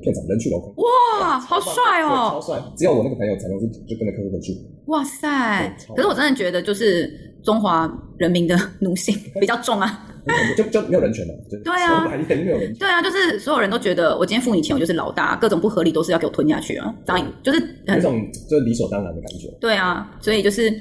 [0.02, 0.74] 片场人去楼空。
[0.78, 2.32] 哇，好帅哦！
[2.32, 2.60] 超帅！
[2.76, 4.58] 只有我那个朋友才能是就跟着客户回去。
[4.88, 5.78] 哇塞！
[5.96, 7.08] 可是我真的觉得，就是
[7.44, 10.08] 中华人民的奴性比较重啊，
[10.56, 11.34] 就就没有人权了。
[11.64, 12.74] 对啊，没有人权。
[12.76, 16.94] 对啊，就是所有人都觉得我今天付你钱，我就是老大，各种不合理都是要给我吞下去啊！
[17.06, 19.48] 当然就是那种就是理所当然的感觉。
[19.60, 20.72] 对啊，所以就是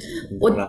[0.40, 0.50] 我。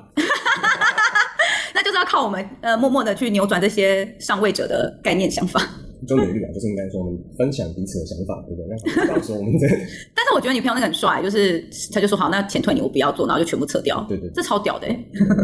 [1.74, 5.62] 那就是要靠我们呃，默默的去扭转这些上位者的概念想法。
[6.08, 8.76] 就努力啊，就是应该说我们分享彼此的想法，对不对？
[8.98, 9.68] 那到时候我们这。
[10.16, 14.06] 但是我觉得你朋友那个很帅，就是他就说好，那钱退你，我不要做，然后就全部撤掉。
[14.10, 14.88] 对对，这超屌的。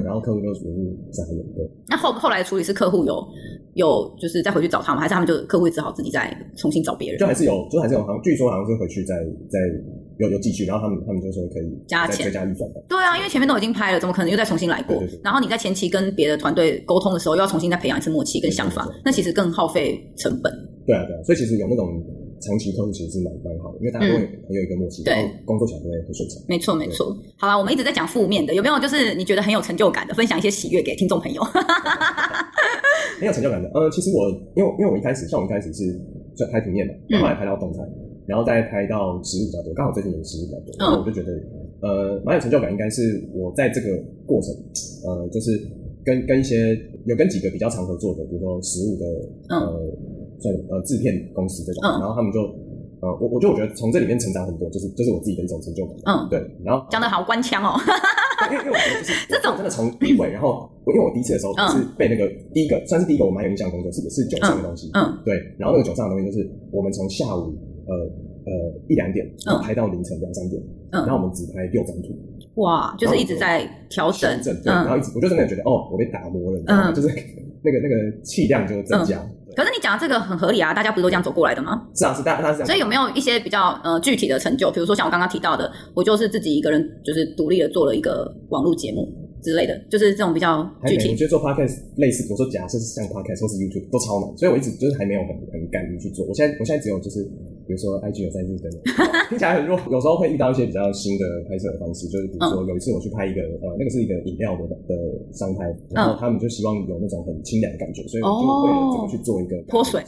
[0.03, 1.69] 然后客户就属于傻眼，对。
[1.89, 3.15] 那后后来的处理是客户有
[3.77, 7.19] 有就是再回去找他们，还是他们就客户只好自己再重新找别人？
[7.19, 9.15] 就还是有，就还是有，好像据说好像是回去再
[9.49, 9.59] 再
[10.17, 12.69] 有有继续，然后他们他们就说可以加钱加预算。
[12.89, 14.97] 对啊，因为前面都已经拍了，怎么可能又再重新来过？
[14.97, 20.51] 对对对，然后你在前期跟别的团队沟通的时候，又要重新再培养一次默契跟想法，对对对对，那其实更耗费成本。
[20.85, 22.03] 对啊，对啊，所以其实有那种。
[22.39, 26.37] 长期客户其实是蛮蛮好的，因为大家会很有一个默契，嗯、然后工作起来都会很顺畅。
[26.47, 27.07] 没错，没错。
[27.35, 31.41] 好了，我们一直在讲负面的，有没有就是你觉得很有成就感的，分享一些喜悦给听众朋友？
[33.19, 35.99] 很有成就感的，呃，其实我因为因为我一开始像我一开始是
[36.35, 41.31] 在拍平面嘛，然后后来拍到动态，嗯、然后再拍到实物比较多，刚好最近有实物比较多，然后我就觉得
[41.81, 43.01] 呃蛮有成就感，应该是
[43.33, 43.87] 我在这个
[44.25, 44.53] 过程，
[45.05, 45.59] 呃，就是
[46.05, 49.05] 跟跟一些有跟几个比较常合作的，比如说实物的
[49.49, 49.81] 呃。
[49.83, 52.41] 嗯算呃制片公司这种，嗯、然后他们就
[53.01, 55.95] 呃我我就我觉得从这里面成长很多，就是就是我自己的一种成就感。
[56.05, 56.39] 嗯，对。
[56.65, 57.77] 然后讲的好官腔哦，
[58.51, 64.89] 因为因为我觉得就是这种真的从第一位，然后我因为我第一次的时候是被那个第一个算是第一个我蛮有印象的工作，是是酒上的东西。
[64.93, 65.37] 嗯，对。
[65.59, 67.53] 然后那个酒上的东西就是我们从下午
[67.85, 67.93] 呃
[68.49, 68.51] 呃
[68.89, 69.25] 一两点
[69.61, 72.17] 拍到凌晨两三点，嗯，然后我们只拍六张图。
[72.55, 77.07] 哇，就是一直在调整，对，然后一直我就真的觉得哦，我被打磨了，嗯，就是
[77.61, 79.23] 那个那个气量就增加。
[79.57, 81.81] 可是你讲的这个很合理啊，大家不是都这样走过来的吗？
[81.95, 82.67] 是啊，是大家是这样。
[82.67, 84.69] 所以有没有一些比较呃具体的成就？
[84.69, 91.09] 比如说像我刚刚提到的，我就是自己一个人，就是独立的做了一个网络节目之类的，就是这种比较具体。
[91.09, 96.23] 我觉得做 podcast 类似，比如说假设是像 podcast 或是 YouTube 都超难，所以我一直就是还没有很很敢于去做。
[96.27, 97.27] 我现在我现在只有就是。
[97.67, 98.71] 比如说，IG 有在日更，
[99.29, 99.77] 听起来很弱。
[99.91, 104.95] 有时候会遇到一些比较新的拍摄的方式，就是比如说有一次我去拍一个呃，那个是一个饮料的的
[105.35, 110.01] 商拍，然后他们就希望有那种很清凉的感觉，所以我就为了这个去做一个泼水，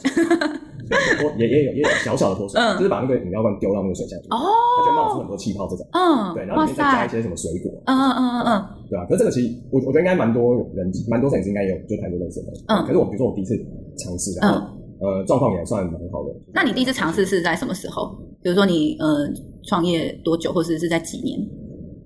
[1.20, 4.40] 泼也也有也有小小的泼水，就是把那个饮料罐丢到那个水下去，哦，
[4.80, 8.50] 它就冒出很多气泡这种，嗯，对，然后里面再加一些什么水果，嗯嗯嗯嗯。
[8.50, 8.56] 嗯，
[8.88, 9.04] 对吧？
[9.06, 13.54] 可是这个其实我我觉得应该蛮多人，蛮多摄影师应该有就拍过类似的东西，嗯，可是我比如说我第一次
[13.98, 14.79] 尝试，然后。
[15.00, 16.34] 呃，状况也算蛮好的。
[16.52, 18.14] 那你第一次尝试是在什么时候？
[18.42, 19.28] 比如说你呃
[19.64, 21.38] 创业多久，或者是在几年？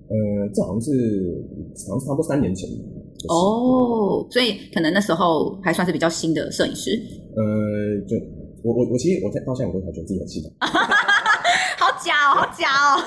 [0.07, 0.91] 呃，这好像是
[1.87, 2.69] 好像是差不多三年前。
[2.69, 6.91] 就是、哦，所以可能那时候还算是比较新的摄影师。
[7.35, 7.43] 呃，
[8.07, 8.15] 就
[8.63, 10.43] 我我我其实我到现在我都还觉得自己很新。
[11.77, 13.01] 好假哦，好假哦。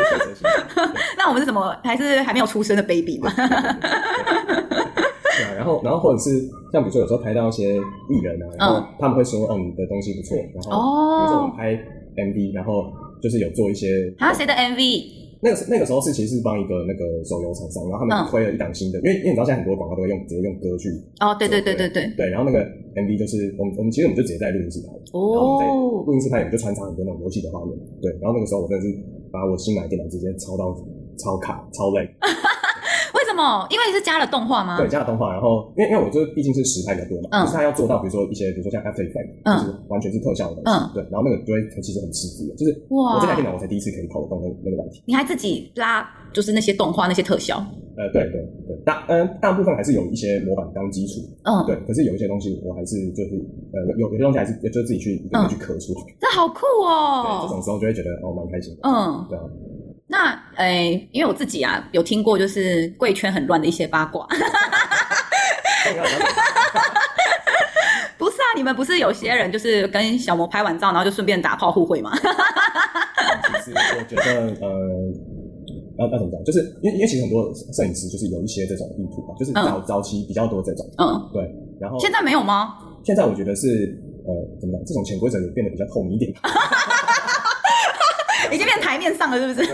[1.16, 1.76] 那我们是什么？
[1.84, 3.30] 还是还没有出生的 baby 吗？
[5.40, 6.48] 对啊，然后然后或者是。
[6.72, 10.70] 像比如说有时候拍到一些艺人啊，然后他们会说：“哦，你的东西不错。”然后
[11.18, 11.74] 比如说我们拍
[12.14, 12.86] MV，然后
[13.20, 15.42] 就是有做一些啊，谁的 MV？
[15.42, 22.62] 那个那个时候是其实是帮一个那个手游厂商，然后他们推了一档新的，因为因为你知道现在很多广告都会用直接用歌剧哦，对对对对对对，然后那个
[22.94, 28.94] MV 就是我们我们其实我们就直接在录音室拍，然后在录音室拍我们就穿插很多那种游戏的画面，对，然后那个时候我真的是
[29.34, 30.70] 把我新买的电脑直接抄到
[31.18, 32.06] 超卡超累。
[33.40, 34.76] 哦，因为是加了动画吗？
[34.76, 45.02] 对，加了动画，然后因为因为我这毕竟是实拍比较多嘛，嗯，就是他要做到，比如说一些，比如说像 After Effects，嗯，就是完全是特效的东西，嗯，对，然后那个就会其实很吃力的，就是哇，我这台电脑我才第一次可以跑得动那那个软体。
[45.06, 47.56] 你还自己拉，就是那些动画那些特效？
[47.96, 53.36] 呃，对对对，大嗯大部分还是有一些模板当基础，嗯，对，可是有一些东西我还是就是
[53.74, 59.42] 呃有有些东西还是就自己去一个去刻出来，这好酷哦，对，这种时候就会觉得哦蛮开心的，嗯，对啊。
[60.10, 64.26] 那诶、欸，因为我自己啊有听过，就是贵圈很乱的一些八卦。
[68.18, 72.10] 不是啊，你们不是有些人就是跟小魔拍完照，然后就顺便打炮互惠吗？
[73.64, 74.22] 其实我觉得
[74.60, 74.68] 呃，
[75.98, 81.40] 要要怎么讲，就是因为因为其实很多摄影师就是有一些这种意图吧，就是早、嗯、早期比较多这种，嗯，对。
[81.80, 82.74] 然后现在没有吗？
[83.04, 83.96] 现在我觉得是
[84.26, 86.32] 呃，怎么讲，这种潜规则也变得比较透明一点。
[88.52, 89.66] 已经变台面上了，是不是？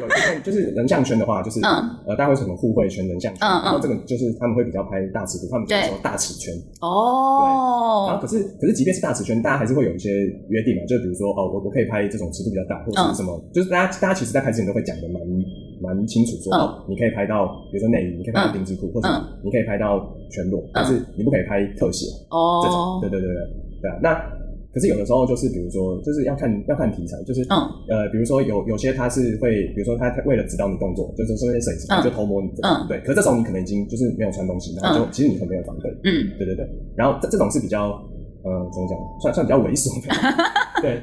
[0.00, 6.54] 有就是人像圈的话，就是呃，大家会什么互惠圈、人像圈，然后这个就是他们会比较拍大尺度，他们叫做大尺圈。
[6.80, 8.06] 哦。
[8.08, 10.10] 然后可是可是，即便是大尺圈，大家还是会有一些
[10.48, 15.20] 约定嘛，就比如说哦，我我可以拍这种尺度比较大，或者是什么，就是大家大家其实在拍之前都会讲的蛮
[15.94, 19.08] 蛮清楚，说哦，你可以拍到比如说内衣，你可以拍到丁字裤，或者
[19.42, 20.00] 你可以拍到
[20.30, 22.06] 全裸，但是你不可以拍特写。
[22.30, 22.60] 哦。
[22.64, 23.36] 这种，对对对对
[23.82, 24.40] 对啊，那。
[24.72, 33.00] 可是有的时候就是，比如说，就是要看要看题材，就是，嗯，呃，比如说有有些他是会，比如说他为了指导你动作，就是说那些摄影师他就偷摸你，嗯，对。
[33.00, 36.64] 可是这种你可能已经就是没有穿东西，然后就其实你很没有防备，嗯，对对对。
[36.94, 37.90] 然后这这种是比较，
[38.44, 40.14] 呃，怎么讲，算算比较猥琐的，
[40.82, 41.02] 对。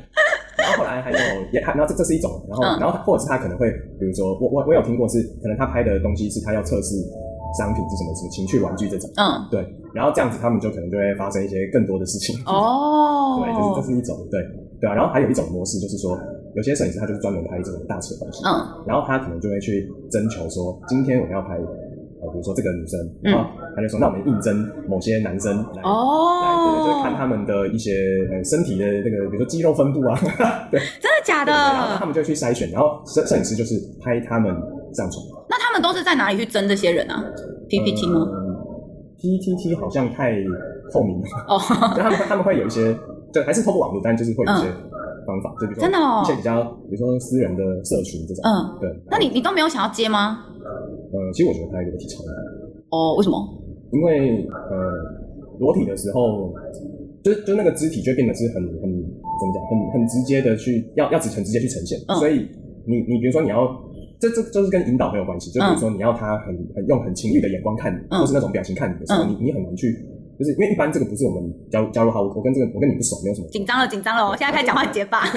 [0.58, 1.18] 然后后来还有
[1.52, 6.96] 也还，然后这这是一种，然后然后或者是他可能会，比如说我我我有听过是，可能他拍的东西是他要测试。
[7.58, 8.14] 商品是什么？
[8.16, 9.10] 什么情趣玩具这种？
[9.18, 9.66] 嗯，对。
[9.94, 12.38] 然后这样子，他们就可能就会发生一些更多的事情。
[12.46, 14.40] 哦， 对，就是这是一种，对
[14.80, 14.94] 对啊。
[14.94, 16.18] 然后还有一种模式，就是说，
[16.56, 18.44] 有些摄影师他就是专门拍这种大尺的东西。
[18.46, 18.52] 嗯，
[18.86, 21.56] 然后他可能就会去征求说，今天我要拍
[22.20, 27.92] 呃，比如说这个女生，然后他就说，那我们应征某些男生来，哦，来对，就是看他们的一些
[28.32, 30.18] 呃身体的那个，比如说肌肉分布啊，
[30.72, 31.52] 对，真的假的？
[31.52, 34.56] 然后他们就去筛选，然后摄摄影师就是拍他们
[34.94, 35.24] 上传。
[35.50, 37.24] 那他们都是在哪里去征这些人啊
[37.70, 38.28] ？PPT 吗？
[38.32, 38.56] 嗯
[39.20, 40.34] ？PTT 好像太
[40.92, 41.60] 透明了哦，
[41.96, 42.98] 就 他们他们会有一些，
[43.34, 44.68] 对还是透过网络，但就是会有一些。
[45.28, 48.90] 方法，就比如说真的哦，一些比较，比如说私人的社群这种，嗯，对。
[49.12, 50.40] 那你你都没有想要接吗？
[50.64, 52.34] 呃，其实我觉得拍裸体超难。
[52.92, 53.36] 哦，为什么？
[53.92, 56.54] 因为呃，裸体的时候，
[57.26, 62.00] 就就那个肢体就变得是很很怎么讲，很很直接的去要要很直接去呈现。
[62.08, 62.48] 嗯、所以
[62.88, 63.68] 你你比如说你要，
[64.20, 65.52] 这这就是跟引导很有关系。
[65.52, 69.94] 就比如说你要他很很用很情欲的眼光看你，嗯、或是那种表情看你的时候，嗯、你你很难去。
[70.38, 75.24] 就是因为一般这个不是我们加加入好，我跟这个我跟你不熟，没有什么紧张了，紧张了，我现在开始讲话很结巴。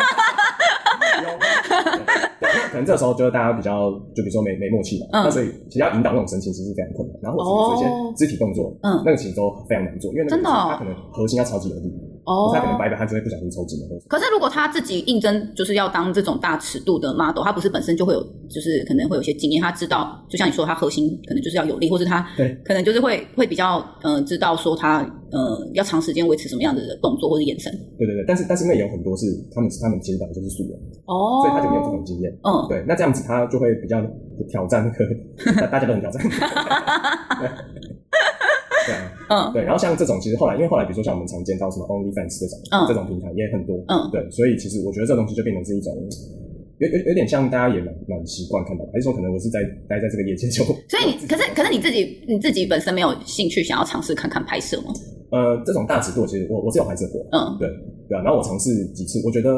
[2.71, 11.91] 可能这个时候就是大家比较，就比如说没没默契嘛，嗯、那所以其实要引导那种神情其实是非常困难，然后或者是一些肢体动作，嗯，那个其实都非常难做，因为那个他可能核心要超级有力。
[12.25, 13.87] 哦，他可能白白，他就会不小心抽筋了。
[14.09, 22.27] 可是如果他自己应征，就是要当这种大尺度的 model，他不是本身就会有，就是可能会有些经验，他知道，就像你说，他核心可能就是要有力，或是他
[22.65, 25.01] 可能就是会会比较，呃，知道说他
[25.33, 27.73] 呃要长时间维持什么样子的动作或者眼神。
[27.99, 32.31] 对对对，但是但是那也有很多是他们他们其实本来就是素人哦，所以他就没有这种经验。
[32.43, 34.01] 嗯，对，那这样子他就会比较
[34.49, 34.91] 挑战那
[35.55, 36.23] 个， 大家都很挑战。
[39.31, 45.95] 嗯，对，然后像这种，其实后来，因为后来，比如说像我们常见到什么 OnlyFans 这种，嗯，这种平台也很多，嗯，对，所以其实我觉得这东西就变成是一种，
[46.81, 54.93] 有有有点像大家也蛮蛮习惯看到，还是说可能我是在待在这个业界就， 所以你可是可是你自己你自己本身没有兴趣想要尝试看看拍摄吗？
[55.31, 57.69] 呃，这种大尺度其实我我是有拍摄过，嗯，对
[58.09, 59.49] 对啊，然后我尝试几次，我觉得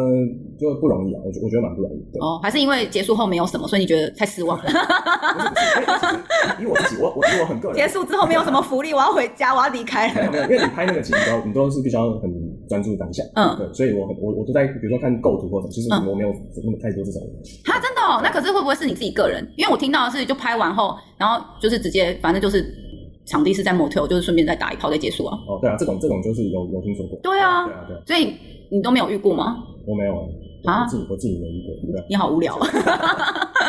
[0.60, 1.96] 就不容易啊，我觉我觉得蛮不容易。
[2.12, 4.64] 的哦，还是因为结束后没有什么，所以你觉得太失望了？
[6.60, 10.30] 以我自己，我我我很个人，结束之后没有什么福利，我要回家，我要离开了。
[10.30, 12.30] 没有，因为你拍那个其实都你都是必须要很
[12.68, 17.22] 专注当下，嗯，对，所以我很我我都在比如说看构图或者，其实我没有那么太多这种。
[17.64, 19.46] 他真的哦，那可是会不会是你自己个人？
[19.56, 22.64] 因为我听到的是就拍完后，然后就是直接反正就是。
[23.24, 25.38] 场地是在 motel，就是顺便再打一炮再结束啊。
[25.46, 27.16] 哦，对啊，这种这种就是有有听说过。
[27.22, 27.96] 对啊，对啊，对。
[28.04, 28.34] 所以
[28.68, 29.62] 你都没有遇过吗？
[29.86, 30.12] 我没有
[30.64, 32.04] 啊，我自己我自己没遇过。
[32.10, 32.58] 你好无聊。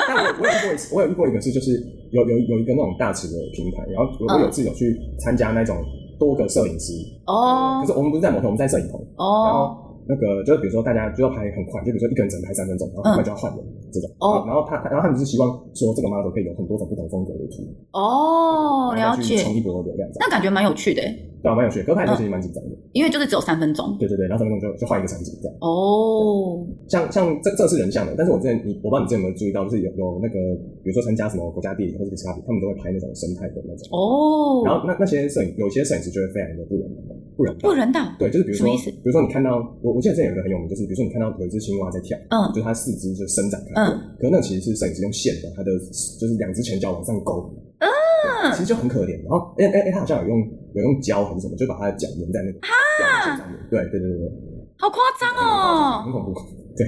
[0.08, 1.72] 但我我有遇过一次，我有遇过一个是，就是
[2.10, 5.78] 有有有一个那种大尺的平台，然后我有次有去参加那种
[6.18, 6.94] 多个摄影师。
[7.28, 9.00] 哦，就是我们不是在 motel，我们在摄影棚。
[9.18, 9.78] 哦，然后。
[10.06, 14.10] 那个就是比如说大家就要拍很快，就比如说一个人只能拍三分钟，然后很快就要换人这种。
[14.20, 14.44] 哦。
[14.50, 17.62] 然后他，然后他们是希望说这个 model 可以有很多种不同风格的图。
[17.94, 19.38] 哦，了解。
[19.38, 20.10] 冲一波流量。
[20.20, 21.02] 那感觉蛮有趣的。
[21.44, 21.86] 对啊，蛮有趣的。
[21.86, 22.72] 可拍的其实蛮紧张的。
[22.94, 23.96] 因为就是只有三分钟。
[24.00, 25.56] 对对对，然后三分钟就就换一个场景这样。
[25.62, 26.66] 哦。
[26.88, 30.40] 像像这这是人像的，但是我之前你我不知道你之前有没有注意到，就是有有那个
[30.82, 33.92] 比如说参加什么国家地理或者是 Discovery，他们都会拍那种生态的那种。
[33.92, 34.64] 哦。
[34.66, 36.88] 然后那那些摄影有些摄影师就会非常的不人
[37.36, 38.68] 不人道，不人道，对，就是比如说，
[39.02, 43.83] 比如说你看到我，我记得这有一个很有名，就是比如说你看到有一只青蛙在跳，嗯，就是它四肢就伸展开，嗯，
[44.20, 45.72] 可是那其实是摄影师用线的，它的
[46.20, 49.18] 就是两只前脚往上勾，嗯，其实就很可怜。
[49.24, 50.40] 然后，哎哎哎，他好像有用
[50.76, 53.38] 有用胶还是什么，就把他的脚粘在那个哈。
[53.38, 54.32] 上面，对对对对对，
[54.78, 56.40] 好夸张哦，很恐怖，
[56.78, 56.86] 对，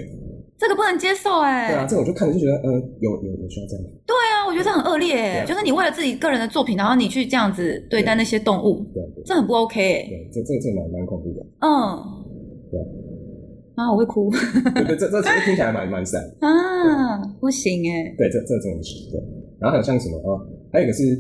[0.60, 9.02] 这个不能接受哎，对啊，这我就看着就觉得，嗯，有有有需要这样，对啊，我觉得这很恶劣，就是你为了自己个人的作品，然后你去这样子对待那些动物，对。
[9.26, 11.46] 这很不 OK 哎，对，这这这蛮蛮恐怖的。
[11.62, 11.98] 嗯，
[12.70, 12.80] 对。
[13.76, 14.32] 啊，我会哭。
[14.74, 16.24] 对对，这这 听起来蛮蛮 sad。
[16.40, 18.16] 啊，不行哎。
[18.18, 19.12] 对，这这真的不行。
[19.12, 19.20] 对。
[19.60, 20.40] 然后还有像什么啊？
[20.72, 21.16] 还有一个是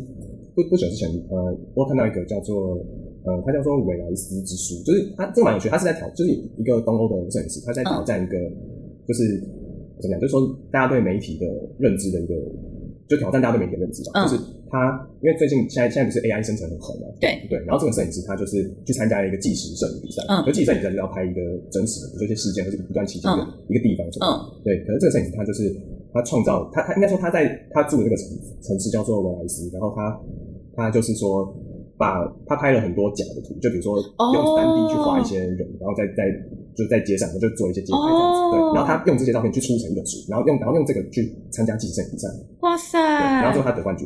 [0.56, 2.78] 不不久之前，呃，我看到一个叫做
[3.24, 8.38] 呃，他叫做韦莱斯之书，就是他这个蛮有趣，他是在挑，就是一个东欧的摄影师，他在挑战一个，
[9.08, 9.40] 就是
[10.02, 10.20] 怎么讲？
[10.20, 10.42] 就是说
[10.72, 11.46] 大家对媒体的
[11.80, 12.34] 认知的一个。
[13.08, 17.38] 就挑战大家对媒体的认知吧，就是他，因为最近现在现在不是 AI 生成很红嘛，对。
[17.50, 24.28] 对，然后这个摄影师他就是去参加了一个纪实摄影比赛，嗯，就纪实摄影比赛就是要拍一个真实的这些事件或者一段期间的一个地方，嗯，
[24.64, 25.70] 对，可是这个摄影师他就是
[26.12, 28.26] 他创造他他应该说他在他住的那个城
[28.62, 30.20] 城市叫做文莱斯，然后他
[30.76, 31.54] 他就是说
[31.98, 33.98] 把他拍了很多假的图，就比如说
[34.34, 36.24] 用三 D 去画一些人，然后再再。
[36.76, 38.60] 就在街上，就做一些街拍这样子，对。
[38.76, 42.28] 然后他用这些照片去出成一本书，然后用然后用这个去参加计生比赛。
[42.60, 43.00] 哇塞！
[43.00, 44.06] 然后最后他得冠军。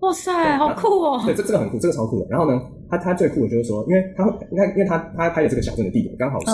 [0.00, 1.20] 哇塞，好酷哦！
[1.26, 2.26] 对，这这个很酷，这个超酷的。
[2.30, 2.58] 然后呢，
[2.88, 6.46] 他他最酷的就是说，因为他你看，因为他他拍的这个小镇的地点刚好是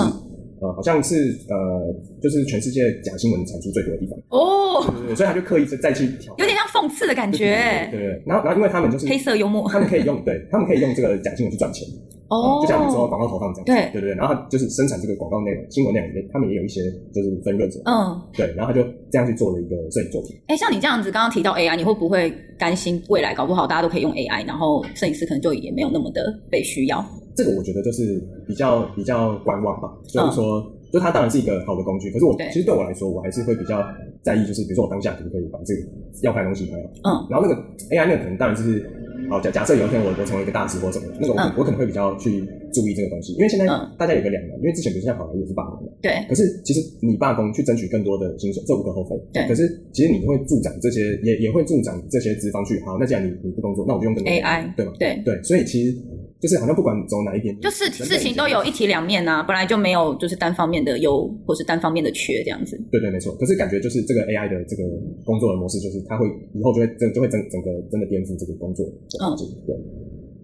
[0.63, 4.81] 呃，好像是呃，就是全世界假新闻产出最多的地方哦。
[4.87, 7.89] 对对对，所以他就刻意再再去调，有点像讽刺的感觉。
[7.91, 8.23] 对对。
[8.25, 11.87] 然后然后因为他们就是黑色幽默，他们可以用对，他们可以用这个假新闻去赚钱。
[12.29, 16.81] 哦，就像比如说广告投放这样，对对对对，然后就是生产这个广告内容、新闻内容里面，他们也有一些
[17.13, 20.31] 就是分润者，嗯，对，然后他就这样去做了一个摄影作品。
[20.47, 27.05] 哎，像你这样子刚刚提到 AI，你会不会担心未来搞不好大家都可以用 AI，然后摄影师可能就也没有那么的被需要？
[27.35, 30.61] 这个我觉得就是比较比较观望吧，就是说。
[30.61, 33.83] 嗯就它当然是一个好的工具，可是我其实对我来说，我还是会比较
[34.23, 35.81] 在意，就是比如说我当下可不可以把这个
[36.21, 36.85] 要拍的东西拍好。
[37.09, 37.09] 嗯。
[37.31, 37.57] 然后那个
[37.89, 38.85] AI 那个可能当然就是，
[39.31, 43.65] 好假假设有一天我我成为一个大师或什么，那个我、嗯、我可能会比较去注意这个东西，因为现在
[43.97, 45.93] 大家有个两难，因为之前比如像好莱坞也是罢工的。
[46.03, 46.13] 对。
[46.29, 49.17] 可是其实你罢工去争取更多的薪水，这无可厚非。
[49.33, 49.49] 对。
[49.49, 49.65] 可是
[49.95, 54.93] 其实你会助长这些，也也会助长这些资方去，好，那既然你你不工作，那我就用更多 AI，对吗？
[54.99, 55.97] 对对，所以其实。
[56.43, 62.77] 就是好像不管走哪一边，就是事情都有一体两面啊，本来就没有就是单方面的优或是单方面的缺这样子。
[62.91, 63.33] 对对，没错。
[63.37, 64.83] 可是感觉就是这个 AI 的这个
[65.25, 68.85] 工作的模式，就是它会以后就会真就会整整个真的颠覆这个工作。
[69.23, 69.77] 嗯，对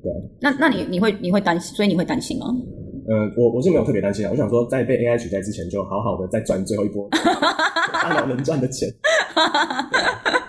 [0.04, 0.12] 对。
[0.40, 2.46] 那那你你会你会担心，所以你会担心吗？
[3.08, 4.30] 呃，我我是没有特别担心啊。
[4.30, 7.08] 我想说，在被 AI 取代之前，就好好的再赚最后一波
[7.92, 8.88] 大脑能赚的钱。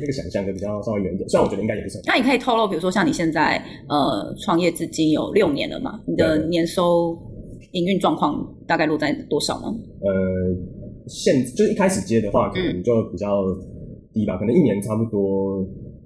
[0.00, 2.00] 那个想象就比较稍微远一点，虽然我觉得应该也不是。
[2.06, 6.00] 那你可以透露，比如说像你现在呃创业至今有六年了嘛？
[6.06, 7.16] 你的年收
[7.72, 9.66] 营运状况大概落在多少呢？
[10.00, 10.10] 呃，
[11.06, 13.42] 现就是一开始接的话，可能就比较
[14.12, 15.58] 低吧，嗯、可能一年差不多，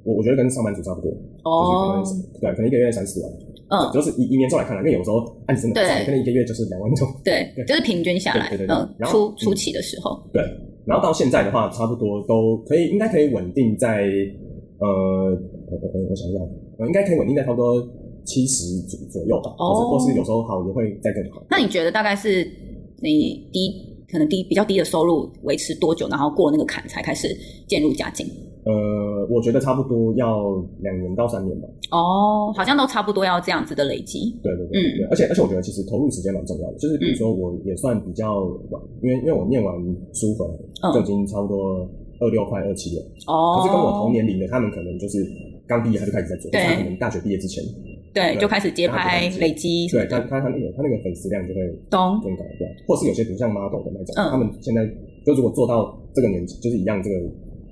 [0.04, 1.10] 我我觉得跟上班族差不多。
[1.44, 3.32] 哦，就是可能对，可能一个月三四万。
[3.70, 7.08] 嗯，就是以以年收来看来，因为有时候案子真的可能一个月就是两万多。
[7.24, 8.76] 对，就是平均下来，对对对。
[8.76, 10.42] 嗯，初初期的时候，对。
[10.86, 14.04] 然后到现在的话，差不多都可以，应该可以稳定在
[14.78, 16.40] 呃，我我我想一下，
[16.78, 17.86] 呃，应该可以稳定在差不多
[18.24, 19.54] 七十左左右吧。
[19.58, 21.42] 哦，或是有时候好也会再更好。
[21.50, 22.44] 那你觉得大概是
[23.00, 23.72] 你低
[24.10, 27.28] 可能低比较低的收入维持多久，然后过那个坎才开始
[27.66, 28.26] 渐入佳境？
[28.64, 28.72] 呃，
[29.28, 31.68] 我觉得差不多要两年到三年吧。
[31.90, 34.34] 哦，好像都差不多要这样子的累积。
[34.42, 38.40] 对对对，嗯，对，而且而且我觉得其实投入时间蛮重要的，就是比如说我也算比较
[38.70, 39.76] 晚，因为因为我念完
[40.14, 40.48] 书本
[40.94, 41.86] 就已经差不多
[42.20, 43.02] 二六快二七了。
[43.26, 43.60] 哦。
[43.60, 45.22] 可是跟我同年龄的，他们可能就是
[45.68, 47.62] 刚毕业他就开始在做，对，他可能大学毕业之前，
[48.14, 49.86] 对，就开始接拍累积。
[49.88, 51.60] 对，他他他那个他那个粉丝量就会
[51.90, 52.00] 更
[52.34, 52.64] 高，对。
[52.88, 54.86] 或是有些比如像 model 的那种，他们现在
[55.26, 57.16] 就如果做到这个年纪，就是一样这个。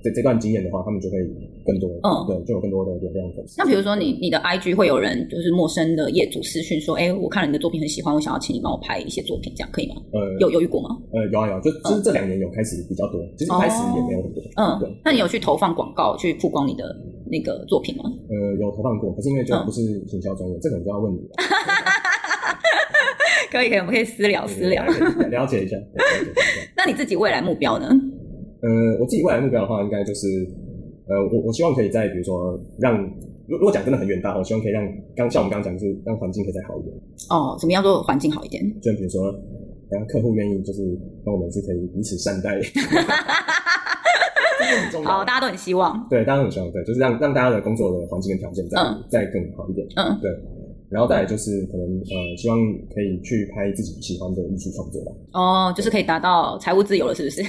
[0.02, 1.16] 这这段经验的话，他们就会
[1.64, 3.54] 更多，嗯，对，就有更多的流量粉丝。
[3.58, 9.96] 那比如说你你的 IG 会有人就是陌生的业主私讯说，哎，我看了你的作品很喜欢，我想要请你帮我拍一些作品，这样可以吗？
[10.12, 10.98] 呃，有犹豫过吗？
[11.12, 14.42] 呃，有啊有，就就是这两年有开始比较多，其实一开始也没有很多。
[14.56, 14.90] 嗯，对。
[15.04, 16.84] 那你有去投放广告去曝光你的
[17.30, 18.04] 那个作品吗？
[18.28, 21.28] 呃，有投放过，可是因为就不是行销专业， 这可能就要问你了。
[23.50, 25.76] 可以可以，我们可以私聊私聊，了解一下。
[26.74, 27.88] 那你自己未来目标呢？
[28.62, 30.26] 呃，我自己未来目标的话，应该就是，
[31.08, 33.02] 呃，我我希望可以在比如说让，
[33.48, 34.86] 如如果讲真的很远大，我希望可以让
[35.16, 36.94] 刚像我们刚刚讲，就是让环境可以再好一点。
[37.28, 38.62] 哦，怎么样做环境好一点？
[38.80, 39.34] 就比如说，
[39.90, 40.80] 让客户愿意就是
[41.24, 42.60] 跟我们是可以彼此善待。
[45.04, 46.06] 好，大家都很希望。
[46.08, 49.84] 对，大家都很希望，对，就是让让大家的工作的环境跟条件再、嗯、再更好一点。
[49.96, 50.30] 嗯，对。
[50.92, 52.58] 然后再来就是可能呃，希望
[52.92, 55.12] 可以去拍自己喜欢的艺术创作吧。
[55.32, 57.42] 哦，就是可以达到财务自由了，是不是？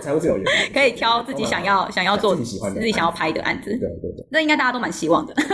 [0.00, 3.70] 财务自由也可以 挑自己想要想要做自己喜欢的、自己想要拍的案子。
[3.70, 5.34] 对对对，那应该大家都蛮希望的。
[5.34, 5.44] 对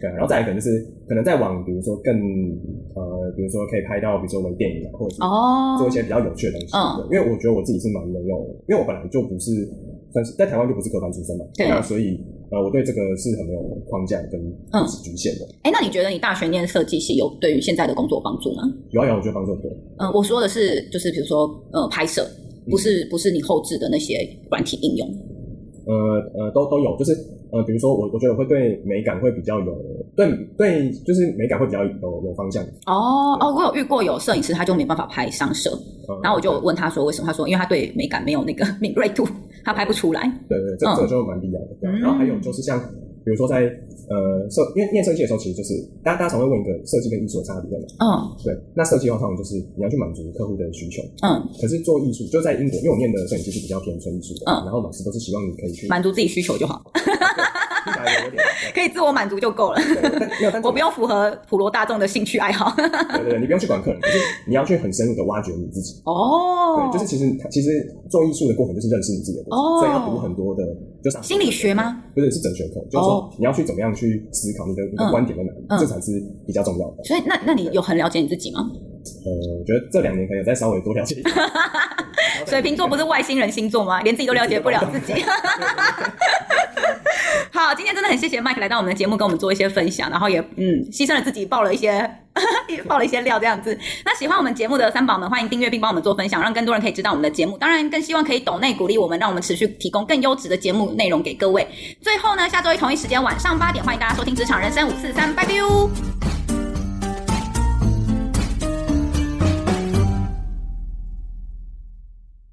[0.00, 2.12] 对，然后再来可能就是可能再往比如说更
[2.94, 6.76] 呃，比如说可以拍到比如说微电影啊，或者是哦做一些比较有趣的东西。
[6.76, 9.50] 嗯，因为我觉得我自己是蛮没用的，因为我本来就不是
[10.12, 12.20] 算是在台湾就不是科班出身嘛，对啊，所以。
[12.50, 14.40] 呃，我对这个是很没有框架跟
[15.02, 15.44] 局限的。
[15.62, 18.62] 哎、嗯，那你觉得你大学念设计系有对于现在的工作帮助吗？
[18.90, 19.70] 有啊有，我觉得帮助很多。
[19.98, 22.28] 嗯，我说的是就是比如说呃拍摄，
[22.70, 24.18] 不是不是你后置的那些
[24.50, 25.08] 软体应用。
[25.86, 25.94] 呃
[26.34, 27.12] 呃，都都有，就是
[27.52, 29.74] 呃，比如说我我觉得我会对美感会比较有
[30.16, 31.90] 对对，就是美感会比较有
[32.24, 32.62] 有方向。
[32.86, 35.70] 哦哦，我有遇过有摄影师，他就没办法拍上色，
[36.08, 37.26] 嗯、然后我就问他说为什么？
[37.26, 39.26] 他说因为他对美感没有那个 敏锐度。
[39.66, 41.68] 他拍不出来，对对，这这个就蛮必要的。
[41.80, 42.78] 对，然后还有就是像，
[43.24, 43.64] 比如说在
[44.10, 45.72] 呃设，因为念设计的时候，其实就是
[46.02, 47.86] 大家大家常会问一个设计跟艺术的差别在哪？
[48.04, 48.54] 嗯，对。
[48.74, 51.02] 那设计的话，通常就是你要去满足客户的需求。
[51.22, 51.40] 嗯。
[51.60, 54.44] 可是做艺术，就在英国，因为我念的摄影师是比较偏纯艺术的。
[54.46, 54.60] 嗯。
[54.64, 56.82] 然后老师都是希望你可以去满足自己需求就好。
[58.74, 59.80] 可以自我满足就够了。
[60.62, 62.74] 我不用符合普罗大众的兴趣爱好。
[62.76, 66.00] 对对对，你不用去管客人，就是你要去很深入的挖掘你自己。
[66.04, 66.90] 哦。
[66.90, 67.70] 对，就是其实其实
[68.10, 70.64] 做艺术的过程就是认识你自己的过程，所以要读很多的，
[71.02, 72.02] 就是心理学吗？
[72.14, 76.12] 不是，是哲学课，就是说你要去怎么样去思考你的你的观点在哪里，这才是
[76.46, 77.04] 比较重要的。
[77.04, 78.60] 所以，那那你有很了解你自己吗？
[79.24, 81.34] 呃，我觉得这两年可以再稍微多了解一点。
[82.46, 84.00] 水瓶座不是外星人星座吗？
[84.02, 85.24] 连自己都了解不了自己。
[87.52, 92.08] 好，好，今天真的很谢谢 Mike 来到我们的节目，跟我们做一些分享，然后也嗯牺牲了自己爆了一些
[92.86, 93.78] 爆了一些料这样子。
[94.04, 97.56] 那喜欢我们节目的三宝们，欢迎订阅并帮我们做分享，让更多人可以知道我们的节目。
[97.56, 101.66] 当然，更希望可以抖内鼓励我们，让我们持续提供更优质的节目内容给各位。
[102.02, 105.88] 最后呢，下周一同一时间晚上八点，欢迎大家收听职场人生五四三，拜拜哟。